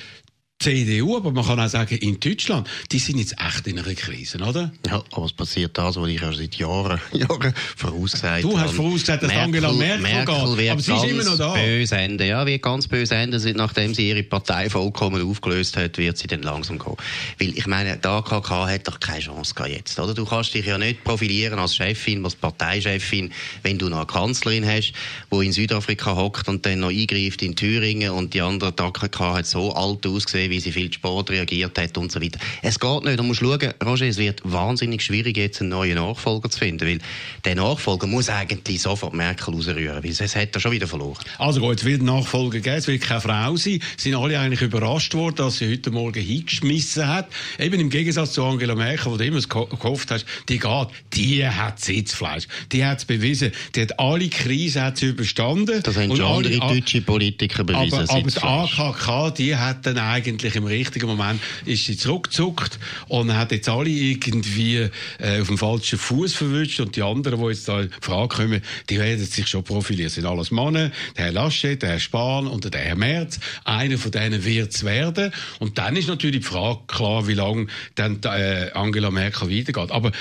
CDU, 0.65 1.19
aber 1.19 1.31
man 1.31 1.45
kann 1.45 1.61
auch 1.61 1.69
sagen, 1.69 1.99
in 1.99 2.19
Deutschland, 2.19 2.67
die 2.91 2.99
sind 2.99 3.19
jetzt 3.19 3.35
echt 3.39 3.67
in 3.67 3.79
einer 3.79 3.95
Krise, 3.95 4.39
oder? 4.39 4.73
Ja, 4.87 5.05
aber 5.13 5.27
es 5.27 5.33
passiert 5.35 5.77
das, 5.77 5.97
was 5.97 6.09
ich 6.09 6.19
ja 6.19 6.33
seit 6.33 6.55
Jahren, 6.55 6.99
Jahren 7.13 7.53
vorausgesagt 7.77 8.45
habe. 8.45 8.55
Du 8.55 8.59
hast 8.59 8.73
vorausgesagt, 8.73 9.25
dass 9.25 9.29
Merkel, 9.29 9.63
Angela 9.63 9.73
Merkel, 9.75 10.01
Merkel 10.01 10.57
geht, 10.57 10.71
aber 10.71 10.81
sie 10.81 10.95
ist 10.95 11.05
immer 11.05 11.25
noch 11.25 11.37
da. 11.37 11.53
Böse 11.53 11.97
Ende, 11.97 12.27
ja, 12.27 12.47
wird 12.47 12.63
ganz 12.63 12.89
böse 12.89 13.15
enden, 13.15 13.57
nachdem 13.57 13.93
sie 13.93 14.09
ihre 14.09 14.23
Partei 14.23 14.71
vollkommen 14.71 15.23
aufgelöst 15.29 15.77
hat, 15.77 15.99
wird 15.99 16.17
sie 16.17 16.29
dann 16.29 16.41
langsam 16.41 16.79
gehen. 16.79 16.97
Weil, 17.39 17.59
ich 17.59 17.67
meine, 17.67 17.99
die 17.99 18.09
AKK 18.09 18.67
hat 18.67 18.89
doch 18.89 18.99
keine 18.99 19.21
Chance 19.21 19.55
jetzt, 19.67 19.99
oder? 19.99 20.15
Du 20.15 20.25
kannst 20.25 20.55
dich 20.55 20.65
ja 20.65 20.79
nicht 20.79 21.05
profilieren 21.05 21.59
als 21.59 21.77
Chefin, 21.77 22.25
als 22.25 22.37
Parteichefin, 22.37 23.33
wenn 23.63 23.77
du 23.77 23.91
noch 23.91 23.99
eine 23.99 24.07
Kanzlerin 24.07 24.67
hast, 24.67 24.95
die 25.31 25.45
in 25.45 25.53
Südafrika 25.53 26.17
hockt 26.17 26.49
und 26.49 26.65
dann 26.65 26.81
noch 26.81 26.89
eingreift 26.89 27.43
in 27.43 27.55
Thüringen 27.55 28.13
und 28.13 28.33
die 28.33 28.41
andere, 28.41 28.73
die 28.73 28.83
AKK 28.83 29.35
hat 29.35 29.47
so 29.47 29.75
alt 29.75 30.07
ausgesehen, 30.07 30.54
wie 30.55 30.61
sie 30.61 30.73
viel 30.73 30.91
zu 30.91 30.95
spät 30.95 31.31
reagiert 31.31 31.77
hat 31.79 31.99
und 31.99 32.13
so 32.13 32.23
weiter. 32.23 32.39
Es 32.63 32.79
geht 32.79 33.05
nicht. 33.05 33.19
Du 33.19 33.23
musst 33.25 33.41
schauen, 33.41 33.75
Roger, 33.85 34.07
es 34.07 34.19
wird 34.19 34.41
wahnsinnig 34.45 35.03
schwierig, 35.03 35.37
jetzt 35.37 35.61
einen 35.61 35.71
neuen 35.71 35.97
Nachfolger 35.97 36.49
zu 36.49 36.59
finden, 36.59 36.87
weil 36.89 36.99
der 37.45 37.57
Nachfolger 37.57 38.07
muss 38.07 38.29
eigentlich 38.29 38.81
sofort 38.81 39.15
Merkel 39.15 39.55
rausrühren, 39.55 40.03
weil 40.03 40.13
sonst 40.13 40.37
hat 40.37 40.55
er 40.55 40.61
schon 40.61 40.73
wieder 40.73 40.87
verloren. 40.87 41.25
Also 41.39 41.61
gut, 41.61 41.79
es 41.79 41.85
wird 41.85 42.01
einen 42.01 42.15
Nachfolger 42.17 42.61
geben, 42.61 42.77
es 42.77 42.87
wird 42.87 43.03
keine 43.03 43.21
Frau 43.21 43.57
sein. 43.57 43.81
Sie 43.97 44.11
sind 44.11 44.15
alle 44.15 44.39
eigentlich 44.39 44.63
überrascht 44.63 45.15
worden, 45.15 45.37
dass 45.37 45.59
sie 45.59 45.71
heute 45.71 45.91
Morgen 45.91 46.23
hingeschmissen 46.23 47.07
hat. 47.09 47.29
Eben 47.59 47.81
im 47.81 47.91
Gegensatz 47.91 48.33
zu 48.33 48.45
Angela 48.45 48.75
Merkel, 48.75 49.11
wo 49.11 49.17
du 49.17 49.25
immer 49.25 49.41
gehofft 49.41 50.11
hast, 50.11 50.25
die 50.49 50.59
geht, 50.59 50.89
die 51.15 51.47
hat 51.47 51.81
Sitzfleisch. 51.81 52.47
Die 52.73 52.85
hat 52.85 52.99
es 52.99 53.05
bewiesen. 53.05 53.53
Die 53.75 53.83
hat 53.83 53.99
alle 53.99 54.29
Krisen 54.29 54.83
hat 54.83 54.99
sie 54.99 55.07
überstanden. 55.07 55.83
Das 55.83 55.97
haben 55.97 56.15
schon 56.17 56.25
andere 56.25 56.59
deutsche 56.59 57.01
Politiker 57.01 57.65
bewiesen. 57.65 58.09
Aber, 58.09 58.11
aber 58.11 58.31
die 58.31 58.43
AKK, 58.43 59.31
die 59.35 59.57
hat 59.57 59.87
dann 59.87 59.99
eigentlich 59.99 60.44
eigentlich 60.45 60.57
im 60.57 60.65
richtigen 60.65 61.07
Moment 61.07 61.41
ist 61.65 61.87
sie 61.87 61.97
zurückgezuckt 61.97 62.79
und 63.09 63.35
hat 63.35 63.53
jetzt 63.53 63.69
alle 63.69 63.89
irgendwie 63.89 64.89
äh, 65.19 65.41
auf 65.41 65.49
dem 65.49 65.59
falschen 65.59 65.99
Fuß 65.99 66.35
verwünscht 66.35 66.81
und 66.81 66.97
die 66.97 67.03
anderen, 67.03 67.41
die 67.41 67.47
jetzt 67.49 67.67
da 67.69 67.81
in 67.81 67.91
Frage 68.01 68.29
kommen, 68.29 68.63
die 68.91 68.99
werden 68.99 69.25
sich 69.25 69.49
schon 69.49 69.65
profilieren. 69.65 70.07
Das 70.07 70.15
sind 70.15 70.27
alles 70.27 70.51
Männer, 70.51 70.91
der 71.17 71.27
Herr 71.27 71.33
Laschet, 71.33 71.81
der 71.81 71.91
Herr 71.91 72.01
Spahn 72.01 72.47
und 72.47 72.73
der 72.73 72.81
Herr 72.81 72.97
Merz. 72.97 73.41
Einer 73.65 73.99
von 73.99 74.11
denen 74.11 74.45
wird 74.45 74.75
es 74.75 74.85
werden. 74.85 75.33
Und 75.59 75.79
dann 75.79 75.97
ist 75.97 76.09
natürlich 76.09 76.41
die 76.41 76.47
Frage 76.47 76.81
klar, 76.87 77.27
wie 77.27 77.35
lange 77.35 77.67
dann 77.95 78.21
äh, 78.25 78.71
Angela 78.75 79.11
Merkel 79.11 79.51
weitergeht. 79.51 79.91
Aber 79.91 80.13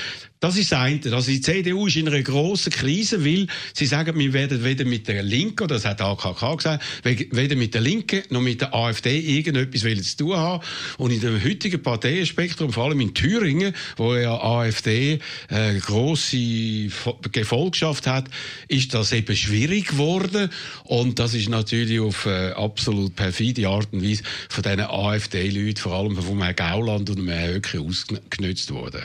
das 0.44 0.58
ist 0.58 0.74
das 0.74 0.80
eine. 0.80 1.00
Also 1.14 1.32
die 1.32 1.40
CDU 1.40 1.88
ist 1.88 1.96
in 1.96 2.06
einer 2.06 2.22
grossen 2.22 2.70
Krise, 2.70 3.24
weil 3.24 3.48
sie 3.74 3.86
sagen, 3.86 4.20
wir 4.20 4.34
werden 4.34 4.62
weder 4.66 4.84
mit 4.84 5.08
der 5.08 5.24
Linken, 5.24 5.70
das 5.70 5.86
hat 5.86 6.02
AKK 6.02 6.58
gesagt, 6.58 6.84
weder 7.04 7.56
mit 7.56 7.74
der 7.74 7.80
Linken 7.80 8.24
noch 8.30 8.42
mit 8.42 8.60
der 8.60 8.74
AfD 8.76 9.20
irgendetwas 9.20 9.84
zu 10.04 10.18
tun 10.18 10.36
haben. 10.36 10.62
Und 10.98 11.12
in 11.12 11.22
dem 11.22 11.42
heutigen 11.42 11.82
Parteienspektrum, 11.82 12.74
vor 12.74 12.84
allem 12.84 13.00
in 13.00 13.14
Thüringen, 13.14 13.74
wo 13.96 14.16
ja 14.16 14.38
AfD 14.38 15.20
äh, 15.48 15.80
grosse 15.80 16.90
Gefolgschaft 17.32 18.06
hat, 18.06 18.26
ist 18.68 18.94
das 18.94 19.14
eben 19.14 19.38
schwierig 19.38 19.88
geworden. 19.88 20.50
Und 20.84 21.20
das 21.20 21.36
ist 21.36 21.48
natürlich 21.48 22.02
auf 22.02 22.26
äh, 22.26 22.52
absolut 22.52 23.16
perfide 23.16 23.70
Art 23.70 23.88
und 23.94 24.04
Weise 24.04 24.24
von 24.50 24.62
diesen 24.62 24.82
AfD-Leuten, 24.82 25.78
vor 25.78 25.94
allem 25.94 26.18
von 26.18 26.42
Herrn 26.42 26.56
Gauland 26.58 27.10
und 27.10 27.26
Herrn 27.30 27.54
Höcke 27.54 27.80
ausgenutzt 27.80 28.72
worden. 28.72 29.04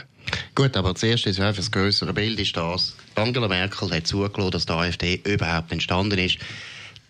Gut, 0.55 0.75
aber 0.75 0.95
zuerst 0.95 1.25
ist 1.25 1.39
einfach 1.39 1.57
das 1.57 1.71
größere 1.71 2.13
Bild 2.13 2.39
ist 2.39 2.55
das. 2.55 2.95
Angela 3.15 3.47
Merkel 3.47 3.91
hat 3.91 4.07
zugelassen, 4.07 4.51
dass 4.51 4.65
die 4.65 4.73
AfD 4.73 5.21
überhaupt 5.25 5.71
entstanden 5.71 6.19
ist. 6.19 6.37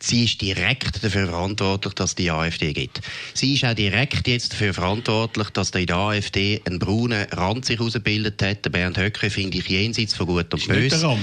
Sie 0.01 0.23
ist 0.23 0.41
direkt 0.41 1.03
dafür 1.03 1.27
verantwortlich, 1.27 1.93
dass 1.93 2.15
die 2.15 2.31
AfD 2.31 2.71
gibt. 2.71 3.01
Sie 3.33 3.55
ist 3.55 3.65
auch 3.65 3.73
direkt 3.73 4.27
jetzt 4.27 4.53
dafür 4.53 4.73
verantwortlich, 4.73 5.49
dass 5.49 5.71
in 5.71 5.87
der 5.87 5.97
AfD 5.97 6.61
ein 6.65 6.79
brauner 6.79 7.27
Rand 7.31 7.65
sich 7.65 7.79
herausgebildet 7.79 8.41
hat. 8.41 8.63
Der 8.63 8.69
Bernd 8.69 8.97
Höcke 8.97 9.29
finde 9.29 9.57
ich 9.57 9.67
jenseits 9.67 10.13
von 10.13 10.27
gut 10.27 10.53
und 10.53 10.67
böse. 10.67 11.17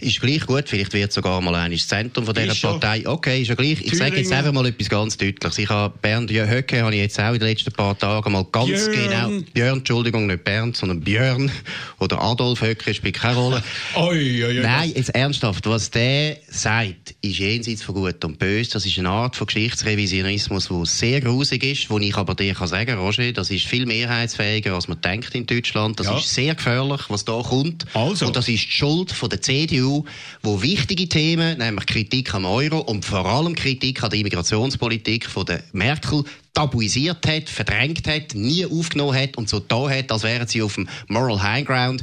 Ist 0.00 0.20
gleich 0.20 0.46
gut, 0.46 0.68
vielleicht 0.68 0.94
wird 0.94 1.12
sogar 1.12 1.40
mal 1.40 1.54
ein 1.54 1.76
Zentrum 1.76 2.24
von 2.24 2.34
dieser 2.34 2.54
Partei. 2.54 3.06
Okay, 3.06 3.42
ist 3.42 3.48
ja 3.48 3.54
gleich. 3.54 3.80
Ich 3.82 3.96
sage 3.96 4.16
jetzt 4.16 4.32
einfach 4.32 4.52
mal 4.52 4.66
etwas 4.66 4.88
ganz 4.88 5.16
Deutliches. 5.16 5.58
Ich 5.58 5.68
habe 5.68 5.94
Bernd 6.00 6.30
Höcke 6.30 6.82
habe 6.82 6.94
ich 6.94 7.00
jetzt 7.00 7.20
auch 7.20 7.32
in 7.34 7.38
den 7.38 7.48
letzten 7.48 7.72
paar 7.72 7.98
Tagen 7.98 8.32
mal 8.32 8.46
ganz 8.50 8.88
Björn. 8.88 8.92
genau, 8.92 9.42
Björn, 9.52 9.78
Entschuldigung, 9.78 10.26
nicht 10.26 10.44
Bernd, 10.44 10.76
sondern 10.76 11.00
Björn 11.00 11.50
oder 11.98 12.20
Adolf 12.20 12.62
Höcke 12.62 12.94
spielt 12.94 13.16
keine 13.16 13.36
Rolle. 13.36 13.62
oi, 13.94 14.44
oi, 14.44 14.58
oi, 14.58 14.62
Nein, 14.62 14.92
jetzt 14.94 15.14
ernsthaft, 15.14 15.66
was 15.66 15.90
der 15.90 16.38
sagt, 16.48 17.14
ist 17.20 17.38
jenseits 17.38 17.82
von 17.82 17.94
gut 17.94 18.09
und 18.24 18.38
böse. 18.38 18.72
Das 18.72 18.86
ist 18.86 18.98
eine 18.98 19.08
Art 19.08 19.36
von 19.36 19.46
Geschichtsrevisionismus, 19.46 20.68
der 20.68 20.84
sehr 20.86 21.20
grusig 21.20 21.62
ist, 21.62 21.90
wo 21.90 21.98
ich 21.98 22.16
aber 22.16 22.34
dir 22.34 22.54
kann 22.54 22.68
sagen, 22.68 22.98
Roger, 22.98 23.32
das 23.32 23.50
ist 23.50 23.66
viel 23.66 23.86
mehrheitsfähiger, 23.86 24.74
als 24.74 24.88
man 24.88 25.00
denkt 25.00 25.34
in 25.34 25.46
Deutschland. 25.46 25.98
Das 26.00 26.06
ja. 26.06 26.18
ist 26.18 26.32
sehr 26.34 26.54
gefährlich, 26.54 27.02
was 27.08 27.24
da 27.24 27.40
kommt. 27.42 27.86
Also. 27.94 28.26
Und 28.26 28.36
das 28.36 28.48
ist 28.48 28.64
die 28.64 28.72
Schuld 28.72 29.12
von 29.12 29.28
der 29.28 29.40
CDU 29.40 30.04
wo 30.42 30.62
wichtige 30.62 31.08
Themen, 31.08 31.58
nämlich 31.58 31.86
Kritik 31.86 32.34
am 32.34 32.44
Euro 32.44 32.78
und 32.78 33.04
vor 33.04 33.26
allem 33.26 33.54
Kritik 33.54 34.02
an 34.02 34.10
der 34.10 34.20
Immigrationspolitik 34.20 35.26
von 35.26 35.46
der 35.46 35.62
Merkel 35.72 36.24
tabuisiert 36.54 37.26
hat, 37.26 37.48
verdrängt 37.48 38.06
hat, 38.08 38.34
nie 38.34 38.66
aufgenommen 38.66 39.16
hat 39.16 39.36
und 39.36 39.48
so 39.48 39.60
da 39.60 39.88
hat, 39.88 40.10
als 40.10 40.22
wären 40.22 40.48
sie 40.48 40.62
auf 40.62 40.74
dem 40.74 40.88
Moral 41.08 41.42
High 41.42 41.66
Ground. 41.66 42.02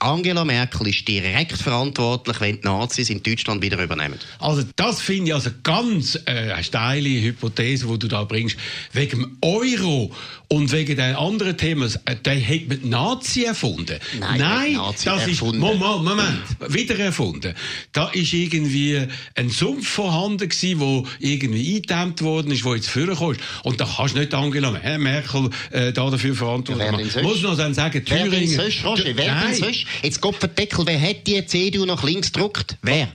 Angela 0.00 0.44
Merkel 0.44 0.88
ist 0.88 1.06
direkt 1.06 1.56
verantwortlich, 1.56 2.40
wenn 2.40 2.60
die 2.60 2.66
Nazis 2.66 3.10
in 3.10 3.22
Deutschland 3.22 3.62
wieder 3.62 3.82
übernehmen. 3.82 4.18
Also 4.38 4.62
das 4.76 5.00
finde 5.00 5.28
ich 5.28 5.34
also 5.34 5.50
ganz 5.62 6.18
äh, 6.26 6.62
steile 6.62 7.08
Hypothese, 7.08 7.86
die 7.86 7.98
du 7.98 8.08
da 8.08 8.24
bringst. 8.24 8.56
Wegen 8.92 9.20
dem 9.22 9.38
Euro 9.42 10.12
und 10.48 10.70
wegen 10.72 10.96
den 10.96 11.16
anderen 11.16 11.56
Themen, 11.56 11.92
äh, 12.04 12.16
der 12.16 12.40
hat 12.40 12.68
man 12.68 12.88
Nazi 12.88 13.44
erfunden. 13.44 13.98
Nein, 14.20 14.38
Nein 14.38 14.72
Nazi 14.74 15.06
das 15.06 15.26
erfunden. 15.26 15.62
ist 15.62 15.78
Moment, 15.78 16.04
Moment, 16.04 16.74
wieder 16.74 16.98
erfunden. 16.98 17.54
Da 17.92 18.08
ist 18.08 18.32
irgendwie 18.32 19.06
ein 19.34 19.50
Sumpf 19.50 19.88
vorhanden 19.88 20.48
gewesen, 20.48 20.80
wo 20.80 21.06
irgendwie 21.18 21.76
eingedämmt 21.76 22.22
worden 22.22 22.52
ist, 22.52 22.64
wo 22.64 22.74
jetzt 22.74 22.88
vorgekommen 22.88 23.36
ist. 23.36 23.42
Und 23.64 23.80
da 23.80 23.88
kannst 23.96 24.14
du 24.14 24.20
nicht 24.20 24.34
Angela 24.34 24.70
Merkel 24.98 25.50
äh, 25.70 25.92
da 25.92 26.10
dafür 26.10 26.34
verantwortlich 26.34 27.14
machen. 27.14 27.22
Muss 27.22 27.42
man 27.42 27.56
dann 27.56 27.74
sagen, 27.74 28.04
Thüringen... 28.04 28.30
Wer 28.30 28.40
denn 28.40 28.48
sonst, 28.48 28.84
Roger? 28.84 29.04
Wer 29.16 29.40
denn 29.40 29.54
sonst? 29.54 29.85
Jetzt 30.02 30.20
Gott 30.20 30.36
verdeckel, 30.36 30.86
wer 30.86 31.00
hat 31.00 31.26
die 31.26 31.44
CDU 31.44 31.84
nach 31.84 32.02
links 32.02 32.32
gedruckt? 32.32 32.76
Wer? 32.82 33.08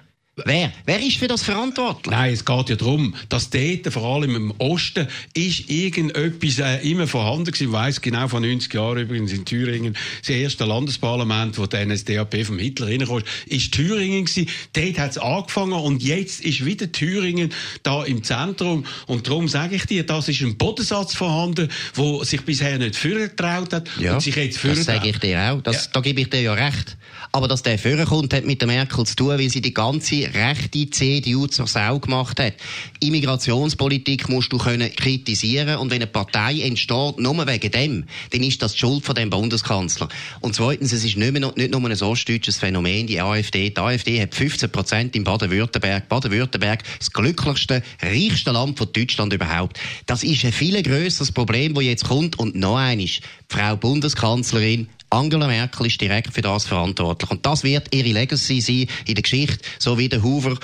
Wer? 0.45 0.71
Wer 0.85 0.99
ist 0.99 1.17
für 1.17 1.27
das 1.27 1.43
verantwortlich? 1.43 2.11
Nein, 2.11 2.33
es 2.33 2.45
geht 2.45 2.69
ja 2.69 2.75
darum, 2.75 3.15
dass 3.29 3.49
dort, 3.49 3.91
vor 3.91 4.03
allem 4.03 4.35
im 4.35 4.53
Osten, 4.57 5.07
ist 5.33 5.69
irgendetwas 5.69 6.59
äh, 6.59 6.77
immer 6.89 7.07
vorhanden 7.07 7.45
gewesen. 7.45 7.67
Ich 7.67 7.71
weiss 7.71 8.01
genau, 8.01 8.27
vor 8.27 8.39
90 8.39 8.73
Jahren 8.73 8.99
übrigens 8.99 9.31
in 9.31 9.45
Thüringen, 9.45 9.95
das 10.19 10.29
erste 10.29 10.65
Landesparlament, 10.65 11.57
wo 11.57 11.65
der 11.65 11.85
NSDAP 11.85 12.45
vom 12.45 12.59
Hitler 12.59 12.87
reinkam, 12.87 13.21
ist 13.47 13.71
Thüringen 13.71 14.25
gewesen. 14.25 14.49
Dort 14.73 14.99
hat 14.99 15.11
es 15.11 15.17
angefangen 15.17 15.73
und 15.73 16.03
jetzt 16.03 16.41
ist 16.41 16.65
wieder 16.65 16.91
Thüringen 16.91 17.51
da 17.83 18.03
im 18.03 18.23
Zentrum. 18.23 18.85
Und 19.07 19.27
darum 19.27 19.47
sage 19.47 19.75
ich 19.75 19.85
dir, 19.85 20.05
das 20.05 20.27
ist 20.29 20.41
ein 20.41 20.57
Bodensatz 20.57 21.13
vorhanden, 21.15 21.69
wo 21.93 22.23
sich 22.23 22.41
bisher 22.41 22.77
nicht 22.77 22.95
vorgetraut 22.95 23.73
hat 23.73 23.89
ja, 23.99 24.13
und 24.13 24.21
sich 24.21 24.35
jetzt 24.35 24.63
Das 24.63 24.85
sage 24.85 25.09
ich 25.09 25.17
dir 25.19 25.39
auch. 25.51 25.61
Das, 25.61 25.85
ja. 25.85 25.91
Da 25.93 26.01
gebe 26.01 26.21
ich 26.21 26.29
dir 26.29 26.41
ja 26.41 26.53
recht. 26.53 26.97
Aber 27.33 27.47
dass 27.47 27.63
der 27.63 27.79
vorkommt, 27.79 28.33
hat 28.33 28.45
mit 28.45 28.59
der 28.59 28.67
Merkel 28.67 29.05
zu 29.05 29.15
tun, 29.15 29.29
weil 29.29 29.49
sie 29.49 29.61
die 29.61 29.73
ganze 29.73 30.29
rechte 30.33 30.89
CDU 30.89 31.47
zur 31.47 31.65
Sau 31.65 31.97
gemacht 31.99 32.39
hat. 32.41 32.55
Immigrationspolitik 32.99 34.27
musst 34.27 34.51
du 34.51 34.57
können 34.57 34.93
kritisieren 34.93 35.77
und 35.77 35.91
wenn 35.91 36.01
eine 36.01 36.07
Partei 36.07 36.59
entsteht, 36.61 37.19
nur 37.19 37.47
wegen 37.47 37.71
dem, 37.71 38.05
dann 38.31 38.43
ist 38.43 38.61
das 38.61 38.73
die 38.73 38.79
Schuld 38.79 39.05
von 39.05 39.15
dem 39.15 39.29
Bundeskanzler. 39.29 40.09
Und 40.41 40.55
zweitens, 40.55 40.91
es 40.91 41.05
ist 41.05 41.15
nicht, 41.15 41.31
mehr, 41.31 41.53
nicht 41.55 41.71
nur 41.71 41.89
ein 41.89 42.01
ostdeutsches 42.01 42.57
Phänomen, 42.57 43.07
die 43.07 43.21
AfD. 43.21 43.69
Die 43.69 43.77
AfD 43.77 44.21
hat 44.21 44.35
15 44.35 44.69
Prozent 44.69 45.15
in 45.15 45.23
Baden-Württemberg. 45.23 46.09
Baden-Württemberg, 46.09 46.83
das 46.99 47.13
glücklichste, 47.13 47.81
reichste 48.01 48.51
Land 48.51 48.77
von 48.77 48.91
Deutschland 48.91 49.31
überhaupt. 49.31 49.79
Das 50.05 50.23
ist 50.23 50.43
ein 50.43 50.51
viel 50.51 50.81
grösseres 50.83 51.31
Problem, 51.31 51.73
das 51.75 51.83
jetzt 51.85 52.07
kommt. 52.09 52.37
Und 52.39 52.55
noch 52.55 52.75
eines, 52.75 53.21
Frau 53.47 53.77
Bundeskanzlerin, 53.77 54.87
Angela 55.13 55.47
Merkel 55.47 55.87
ist 55.87 55.99
direkt 55.99 56.33
für 56.33 56.41
das 56.41 56.65
verantwortlich. 56.65 57.20
Und 57.29 57.45
das 57.45 57.63
wird 57.63 57.93
ihre 57.93 58.09
Legacy 58.09 58.61
sein 58.61 58.87
in 59.05 59.15
der 59.15 59.23
Geschichte, 59.23 59.59
so 59.79 59.97
wie 59.97 60.09
der 60.09 60.23
Hoover 60.23 60.57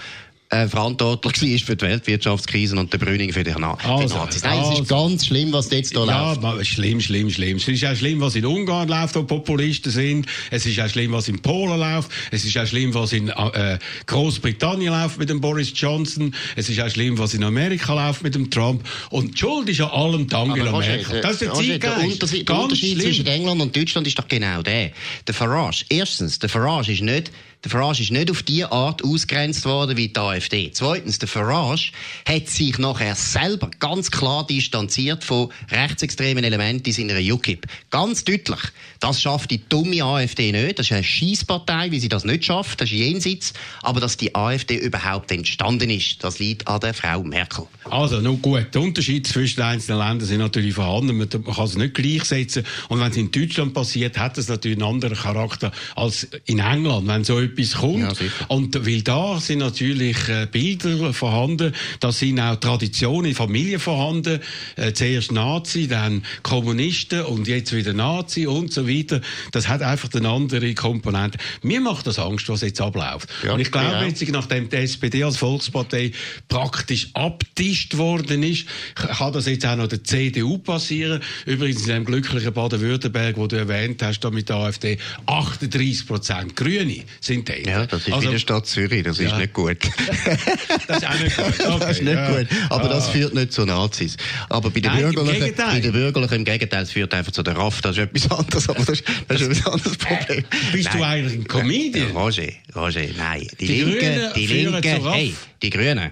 äh, 0.50 0.68
verantwortlich 0.68 1.62
war 1.62 1.68
für 1.68 1.76
die 1.76 1.86
Weltwirtschaftskrise 1.86 2.78
und 2.78 2.92
der 2.94 3.00
Brüning 3.00 3.34
für 3.34 3.44
die, 3.44 3.54
Na 3.58 3.78
also, 3.84 4.16
Nazis. 4.16 4.44
Nein, 4.44 4.60
also, 4.60 4.72
es 4.74 4.80
ist 4.80 4.88
ganz 4.88 5.26
schlimm, 5.26 5.52
was 5.52 5.70
jetzt 5.72 5.92
hier 5.92 6.06
ja, 6.06 6.30
läuft. 6.30 6.44
Ja, 6.44 6.64
schlimm, 6.64 7.02
schlimm, 7.02 7.30
schlimm. 7.30 7.58
Es 7.58 7.68
ist 7.68 7.86
auch 7.86 7.96
schlimm, 7.96 8.22
was 8.22 8.36
in 8.36 8.46
Ungarn 8.46 8.88
läuft, 8.88 9.16
wo 9.16 9.24
Populisten 9.24 9.92
sind. 9.92 10.26
Es 10.50 10.66
ist 10.66 10.80
auch 10.80 10.88
schlimm, 10.88 11.12
was 11.12 11.28
in 11.28 11.42
Polen 11.42 11.80
läuft. 11.80 12.12
Es 12.32 12.46
ist 12.46 12.58
auch 12.58 12.66
schlimm, 12.66 12.94
was 12.94 13.12
in 13.12 13.28
äh, 13.30 13.78
Großbritannien 14.06 14.94
läuft 14.94 15.20
mit 15.20 15.30
dem 15.30 15.42
Boris 15.42 15.74
Johnson. 15.76 16.34
Es 16.56 16.70
ist 16.70 16.80
auch 16.80 16.90
schlimm, 16.90 17.18
was 17.18 17.34
in 17.34 17.44
Amerika 17.44 17.94
läuft 17.94 18.24
mit 18.24 18.36
dem 18.36 18.50
Trump. 18.50 18.88
Und 19.10 19.34
die 19.34 19.38
Schuld 19.38 19.68
ist 19.68 19.80
ja 19.80 19.92
allem 19.92 20.28
Angela 20.32 20.70
Aber, 20.70 20.80
Merkel. 20.80 21.22
Das 21.22 21.34
ist 21.34 21.42
der 21.42 21.54
Zeitgeist. 21.54 21.84
Der 21.84 22.06
Unterschied, 22.06 22.50
der 22.50 22.60
Unterschied 22.60 23.02
zwischen 23.02 23.28
England 23.28 23.62
und 23.62 23.76
Deutschland 23.76 24.08
ist 24.08 24.18
doch 24.18 24.28
genau 24.28 24.62
der. 24.62 24.92
Der 25.28 25.34
Farage, 25.34 25.84
erstens, 25.90 26.40
der 26.40 26.48
Farage 26.48 26.94
ist 26.94 27.02
nicht 27.02 27.32
der 27.63 27.72
Farage 27.72 28.04
ist 28.04 28.12
nicht 28.12 28.30
auf 28.30 28.43
die 28.43 28.63
Art 28.63 29.04
ausgrenzt 29.04 29.65
worden 29.65 29.98
wie 29.98 30.10
die 30.10 30.20
AfD. 30.20 30.70
Zweitens, 30.72 31.17
der 31.17 31.28
Farage 31.28 31.91
hat 32.28 32.48
sich 32.48 32.78
nachher 32.78 33.15
selber 33.15 33.72
ganz 33.80 34.12
klar 34.12 34.46
distanziert 34.46 35.24
von 35.24 35.50
rechtsextremen 35.72 36.43
Elementen 36.43 36.88
in 36.88 36.93
seiner 36.93 37.20
UKIP. 37.20 37.65
Ganz 37.89 38.24
deutlich. 38.24 38.60
Das 39.00 39.22
schafft 39.22 39.50
die 39.52 39.67
dumme 39.67 40.04
AfD 40.04 40.52
nicht. 40.52 40.78
Das 40.78 40.88
ist 40.88 40.91
eine 40.91 41.04
Schießpartei, 41.04 41.91
wie 41.91 42.00
sie 42.00 42.10
das 42.10 42.26
nicht 42.26 42.46
schafft. 42.46 42.80
Das 42.80 42.91
ist 42.91 42.96
jenseits. 42.96 43.54
Aber 43.82 44.00
dass 44.00 44.17
die 44.17 44.36
AfD 44.36 44.78
überhaupt 44.78 45.32
entstanden 45.32 45.89
ist, 45.89 46.24
das 46.24 46.39
liegt 46.39 46.67
an 46.67 46.80
der 46.80 46.93
Frau 46.93 47.24
Merkel. 47.24 47.65
Also, 47.86 48.22
nun 48.22 48.41
gut. 48.41 48.67
Der 48.74 48.82
Unterschied 48.82 49.26
zwischen 49.26 49.58
den 49.58 49.65
einzelnen 49.65 50.00
Ländern 50.00 50.28
sind 50.28 50.39
natürlich 50.39 50.76
vorhanden. 50.76 51.17
Man 51.17 51.30
kann 51.30 51.65
es 51.65 51.76
nicht 51.76 51.96
gleichsetzen. 51.96 52.63
Und 52.89 53.00
wenn 53.00 53.12
es 53.12 53.17
in 53.17 53.32
Deutschland 53.32 53.74
passiert, 53.74 54.17
hat 54.17 54.38
es 54.38 54.48
natürlich 54.48 54.78
einen 54.78 54.88
anderen 54.88 55.17
Charakter 55.17 55.72
als 55.96 56.28
in 56.46 56.60
England. 56.60 57.08
Wenn 57.08 57.24
so 57.24 57.47
etwas 57.52 57.76
kommt. 57.76 58.00
Ja, 58.00 58.28
und 58.48 58.86
weil 58.86 59.02
da 59.02 59.40
sind 59.40 59.60
natürlich 59.60 60.28
äh, 60.30 60.48
Bilder 60.52 61.14
vorhanden, 61.14 61.74
da 62.00 62.12
sind 62.12 62.40
auch 62.40 62.56
Traditionen, 62.58 63.34
Familien 63.34 63.80
vorhanden. 63.80 64.40
Äh, 64.76 64.94
zuerst 64.94 65.32
Nazi, 65.32 65.88
dann 65.88 66.24
Kommunisten 66.44 67.22
und 67.22 67.48
jetzt 67.48 67.76
wieder 67.76 67.94
Nazi 67.94 68.48
und 68.48 68.72
so 68.72 68.88
weiter. 68.88 69.22
Das 69.52 69.68
hat 69.68 69.82
einfach 69.82 70.10
eine 70.14 70.30
andere 70.30 70.74
Komponente. 70.74 71.38
Mir 71.62 71.82
macht 71.82 72.08
das 72.08 72.20
Angst, 72.20 72.50
was 72.50 72.62
jetzt 72.62 72.82
abläuft. 72.82 73.30
Ja, 73.44 73.54
und 73.54 73.60
ich 73.60 73.72
glaube, 73.72 73.92
ja. 73.92 74.04
jetzt, 74.06 74.28
nachdem 74.30 74.70
die 74.70 74.76
SPD 74.78 75.24
als 75.24 75.38
Volkspartei 75.38 76.12
praktisch 76.48 77.10
abtischt 77.14 77.98
worden 77.98 78.44
ist, 78.44 78.66
kann 78.96 79.34
das 79.34 79.46
jetzt 79.46 79.66
auch 79.66 79.76
noch 79.76 79.88
der 79.88 80.04
CDU 80.04 80.58
passieren. 80.58 81.22
Übrigens 81.46 81.82
in 81.82 81.88
dem 81.88 82.06
glücklichen 82.06 82.54
Baden-Württemberg, 82.54 83.38
wo 83.38 83.48
du 83.48 83.56
erwähnt 83.56 84.02
hast, 84.04 84.20
da 84.22 84.30
mit 84.30 84.50
der 84.50 84.58
AfD, 84.58 84.98
38 85.26 86.08
Prozent 86.08 86.56
Grüne 86.56 87.04
sind 87.22 87.37
Teil. 87.45 87.63
Ja, 87.65 87.86
das 87.86 88.08
ist 88.08 88.13
also, 88.13 88.28
wie 88.28 88.32
der 88.32 88.39
Stadt 88.39 88.67
Zürich, 88.67 89.04
das 89.04 89.19
ja. 89.19 89.30
ist 89.30 89.38
nicht 89.38 89.54
gut. 89.54 89.78
das 90.88 90.97
ist 90.97 91.08
auch 91.08 91.19
nicht 91.19 91.36
gut. 91.36 91.45
Okay, 91.47 91.78
das 91.80 91.91
ist 91.91 92.04
nicht 92.04 92.13
ja. 92.13 92.38
gut. 92.38 92.47
Aber 92.69 92.86
ah. 92.86 92.89
das 92.89 93.10
führt 93.10 93.34
nicht 93.34 93.54
zu 93.54 93.65
Nazis. 93.65 94.17
Aber 94.50 94.69
bei 94.69 94.80
den 94.80 94.91
Nein, 94.91 95.02
Bürgerlichen, 95.02 95.56
bei 95.56 95.80
den 95.80 95.91
Bürgerlichen 95.91 96.36
im 96.36 96.45
Gegenteil, 96.45 96.84
es 96.84 96.91
führt 96.91 97.13
einfach 97.13 97.32
zu 97.32 97.43
der 97.43 97.56
RAF, 97.56 97.82
das 97.82 97.97
ist 97.97 98.04
etwas 98.04 98.32
anderes, 98.32 98.69
aber 98.69 98.86
das, 98.86 99.04
das 99.28 99.41
ist 99.41 99.65
ein 99.65 99.73
anderes 99.73 99.97
Problem. 99.97 100.43
Bist 100.71 100.86
nein. 100.86 100.97
du 100.97 101.04
eigentlich 101.04 101.34
ein 101.34 101.47
Comedian? 101.47 102.13
Ja, 102.13 102.19
Roger, 102.19 102.47
Roger, 102.76 103.02
nein. 103.17 103.47
Die, 103.60 103.65
die 103.65 103.82
Linken, 103.82 104.00
Grünen 104.00 104.34
die 104.36 104.47
Linken, 104.47 105.12
hey, 105.12 105.36
die 105.62 105.69
Grünen 105.69 106.12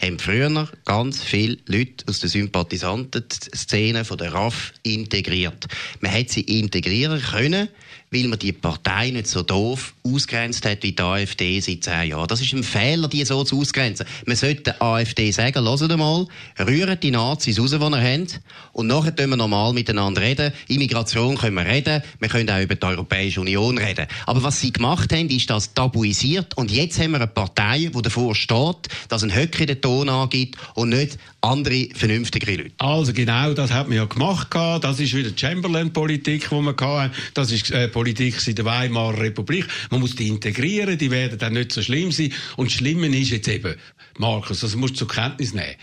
haben 0.00 0.18
früher 0.18 0.68
ganz 0.84 1.22
viele 1.22 1.58
Leute 1.66 2.04
aus 2.08 2.20
der 2.20 2.28
Sympathisantenszene 2.28 4.04
von 4.04 4.18
der 4.18 4.32
RAF 4.32 4.74
integriert. 4.82 5.66
Man 6.00 6.12
hat 6.12 6.28
sie 6.28 6.42
integrieren 6.42 7.20
können, 7.20 7.68
weil 8.10 8.28
man 8.28 8.38
die 8.38 8.52
Partei 8.52 9.10
nicht 9.10 9.26
so 9.26 9.42
doof 9.42 9.94
ausgrenzt 10.04 10.64
hat 10.64 10.82
wie 10.82 10.92
die 10.92 11.02
AfD 11.02 11.60
seit 11.60 11.84
zehn 11.84 12.10
Jahren. 12.10 12.28
Das 12.28 12.40
ist 12.40 12.52
ein 12.52 12.62
Fehler, 12.62 13.08
die 13.08 13.24
so 13.24 13.42
zu 13.44 13.60
ausgrenzen. 13.60 14.06
Man 14.26 14.36
sollte 14.36 14.62
der 14.62 14.82
AfD 14.82 15.30
sagen, 15.30 15.64
hört 15.64 15.96
mal, 15.98 16.26
rühren 16.58 16.98
die 17.00 17.10
Nazis 17.10 17.58
raus, 17.58 17.70
die 17.70 17.76
ihr 17.76 18.18
habt, 18.20 18.40
und 18.72 18.86
nachher 18.86 19.12
können 19.12 19.30
wir 19.30 19.36
normal 19.36 19.72
miteinander 19.72 20.22
reden. 20.22 20.52
Immigration 20.68 21.36
können 21.36 21.56
wir 21.56 21.66
reden, 21.66 22.02
wir 22.20 22.28
können 22.28 22.50
auch 22.50 22.60
über 22.60 22.74
die 22.74 22.86
Europäische 22.86 23.40
Union 23.40 23.78
reden. 23.78 24.06
Aber 24.26 24.42
was 24.42 24.60
sie 24.60 24.72
gemacht 24.72 25.12
haben, 25.12 25.28
ist 25.28 25.50
das 25.50 25.74
tabuisiert, 25.74 26.56
und 26.56 26.70
jetzt 26.70 26.98
haben 27.00 27.12
wir 27.12 27.18
eine 27.18 27.26
Partei, 27.26 27.90
die 27.94 28.02
davor 28.02 28.34
steht, 28.34 28.88
dass 29.08 29.22
ein 29.22 29.34
Höcke 29.34 29.66
den 29.66 29.80
Ton 29.80 30.08
angibt 30.08 30.56
und 30.74 30.90
nicht 30.90 31.18
andere 31.46 31.88
vernünftige 31.94 32.50
Leute. 32.50 32.72
Also 32.78 33.12
genau, 33.12 33.54
das 33.54 33.72
hat 33.72 33.88
man 33.88 33.96
ja 33.96 34.04
gemacht. 34.04 34.48
Das 34.52 35.00
ist 35.00 35.14
wieder 35.14 35.30
Chamberlain-Politik, 35.34 36.48
die 36.50 36.54
wir 36.54 36.76
hatten. 36.76 37.14
Das 37.34 37.52
ist 37.52 37.70
äh, 37.70 37.88
Politik 37.88 38.46
in 38.46 38.54
der 38.54 38.64
Weimarer 38.64 39.18
Republik. 39.18 39.66
Man 39.90 40.00
muss 40.00 40.16
die 40.16 40.28
integrieren, 40.28 40.98
die 40.98 41.10
werden 41.10 41.38
dann 41.38 41.54
nicht 41.54 41.72
so 41.72 41.82
schlimm 41.82 42.12
sein. 42.12 42.32
Und 42.56 42.70
das 42.70 42.78
Schlimme 42.78 43.06
ist 43.08 43.30
jetzt 43.30 43.48
eben, 43.48 43.76
Markus, 44.18 44.60
das 44.60 44.76
musst 44.76 44.94
du 44.94 44.98
zur 44.98 45.08
Kenntnis 45.08 45.54
nehmen. 45.54 45.76